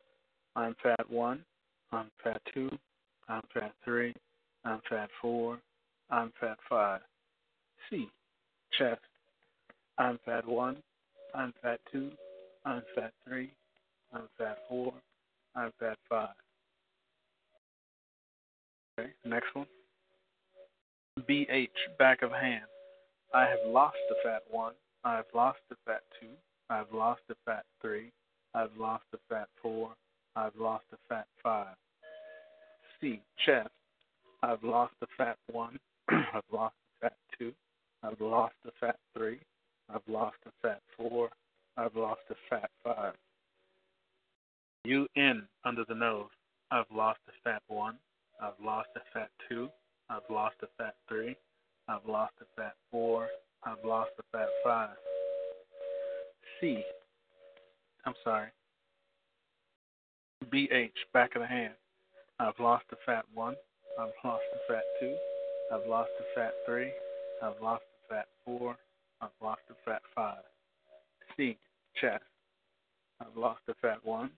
I'm 0.55 0.75
fat 0.81 1.09
1. 1.09 1.43
I'm 1.91 2.11
fat 2.23 2.41
2. 2.53 2.69
I'm 3.27 3.41
fat 3.53 3.73
3. 3.85 4.13
I'm 4.65 4.81
fat 4.89 5.09
4. 5.21 5.59
I'm 6.11 6.31
fat 6.39 6.57
5. 6.69 7.01
C, 7.89 8.09
chest, 8.77 9.01
I'm 9.97 10.19
fat 10.25 10.47
1. 10.47 10.77
I'm 11.35 11.53
fat 11.61 11.79
2. 11.91 12.11
I'm 12.65 12.81
fat 12.95 13.13
3. 13.27 13.51
I'm 14.13 14.27
fat 14.37 14.57
4. 14.67 14.93
I'm 15.55 15.71
fat 15.79 15.97
5. 16.09 16.29
Okay, 18.99 19.09
next 19.25 19.53
one. 19.53 19.67
BH, 21.29 21.67
back 21.97 22.21
of 22.21 22.31
hand. 22.31 22.65
I 23.33 23.41
have 23.41 23.59
lost 23.67 23.97
the 24.09 24.15
fat 24.23 24.41
1. 24.49 24.73
I've 25.03 25.25
lost 25.33 25.59
the 25.69 25.75
fat 25.85 26.01
2. 26.19 26.27
I've 26.69 26.91
lost 26.93 27.21
the 27.27 27.35
fat 27.45 27.65
3. 27.81 28.11
I've 28.53 28.75
lost 28.77 29.03
the 29.11 29.19
fat 29.27 29.47
4. 29.61 29.91
I've 30.35 30.55
lost 30.55 30.85
the 30.91 30.97
fat 31.07 31.27
5. 31.43 31.67
C, 33.01 33.21
chest. 33.45 33.69
I've 34.43 34.63
lost 34.63 34.93
the 34.99 35.07
fat 35.17 35.37
1. 35.51 35.79
I've 36.09 36.43
lost 36.51 36.75
the 37.01 37.07
fat 37.07 37.17
2. 37.39 37.51
I've 38.03 38.21
lost 38.21 38.53
the 38.63 38.71
fat 38.79 38.97
3. 39.17 39.39
I've 39.93 40.07
lost 40.07 40.37
the 40.45 40.51
fat 40.61 40.81
4. 40.97 41.29
I've 41.77 41.95
lost 41.95 42.21
the 42.29 42.35
fat 42.49 42.69
5. 42.83 43.13
UN 44.85 45.47
under 45.65 45.83
the 45.87 45.95
nose. 45.95 46.29
I've 46.71 46.85
lost 46.93 47.19
the 47.25 47.33
fat 47.43 47.61
1. 47.67 47.95
I've 48.41 48.53
lost 48.63 48.89
the 48.93 49.01
fat 49.13 49.29
2. 49.49 49.69
I've 50.09 50.29
lost 50.29 50.55
the 50.61 50.67
fat 50.77 50.95
3. 51.07 51.35
I've 51.87 52.05
lost 52.07 52.33
the 52.39 52.45
fat 52.55 52.75
4. 52.91 53.27
I've 53.63 53.83
lost 53.83 54.11
the 54.17 54.23
fat 54.31 54.49
5. 54.63 54.89
C. 56.59 56.83
I'm 58.05 58.13
sorry. 58.23 58.49
BH, 60.51 60.91
back 61.13 61.35
of 61.35 61.41
the 61.41 61.47
hand. 61.47 61.73
I've 62.39 62.59
lost 62.59 62.85
the 62.89 62.97
fat 63.05 63.25
1. 63.33 63.55
I've 63.99 64.09
lost 64.23 64.43
the 64.53 64.73
fat 64.73 64.83
2. 64.99 65.15
I've 65.71 65.87
lost 65.87 66.09
the 66.17 66.25
fat 66.35 66.53
3. 66.65 66.91
I've 67.43 67.61
lost 67.61 67.83
the 68.09 68.15
fat 68.15 68.27
4. 68.45 68.75
I've 69.21 69.29
lost 69.41 69.61
the 69.67 69.75
fat 69.85 70.01
5. 70.15 70.37
C, 71.37 71.57
chest. 71.99 72.23
I've 73.21 73.35
lost 73.35 73.59
the 73.67 73.73
fat 73.81 74.03
1. 74.03 74.29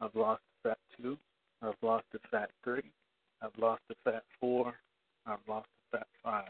I've 0.00 0.14
lost 0.14 0.42
the 0.62 0.70
fat 0.70 0.78
2. 1.02 1.18
I've 1.62 1.74
lost 1.82 2.04
the 2.12 2.20
fat 2.30 2.50
3. 2.64 2.82
I've 3.42 3.58
lost 3.58 3.82
the 3.88 3.96
fat 4.04 4.22
4. 4.40 4.74
I've 5.26 5.38
lost 5.48 5.68
the 5.92 5.98
fat 5.98 6.06
5. 6.22 6.44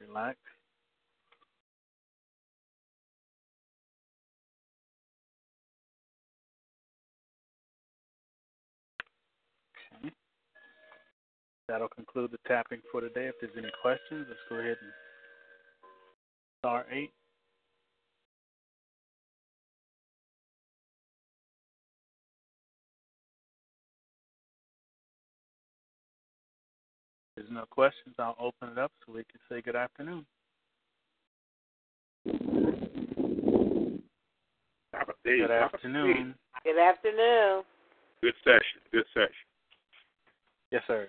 Relax. 0.00 0.38
That'll 11.70 11.86
conclude 11.86 12.32
the 12.32 12.38
tapping 12.48 12.80
for 12.90 13.00
today. 13.00 13.28
If 13.28 13.36
there's 13.40 13.52
any 13.56 13.70
questions, 13.80 14.26
let's 14.28 14.40
go 14.48 14.56
ahead 14.56 14.76
and 14.82 14.90
star 16.58 16.84
8. 16.90 17.08
If 27.36 27.36
there's 27.36 27.50
no 27.52 27.66
questions, 27.70 28.16
I'll 28.18 28.34
open 28.40 28.70
it 28.70 28.78
up 28.78 28.90
so 29.06 29.12
we 29.12 29.22
can 29.30 29.38
say 29.48 29.62
good 29.62 29.76
afternoon. 29.76 30.26
Good 32.24 32.34
afternoon. 35.52 36.34
Good 36.64 36.80
afternoon. 36.80 37.62
Good 38.22 38.34
session. 38.42 38.80
Good 38.90 39.06
session. 39.14 39.46
Yes, 40.72 40.82
sir. 40.88 41.08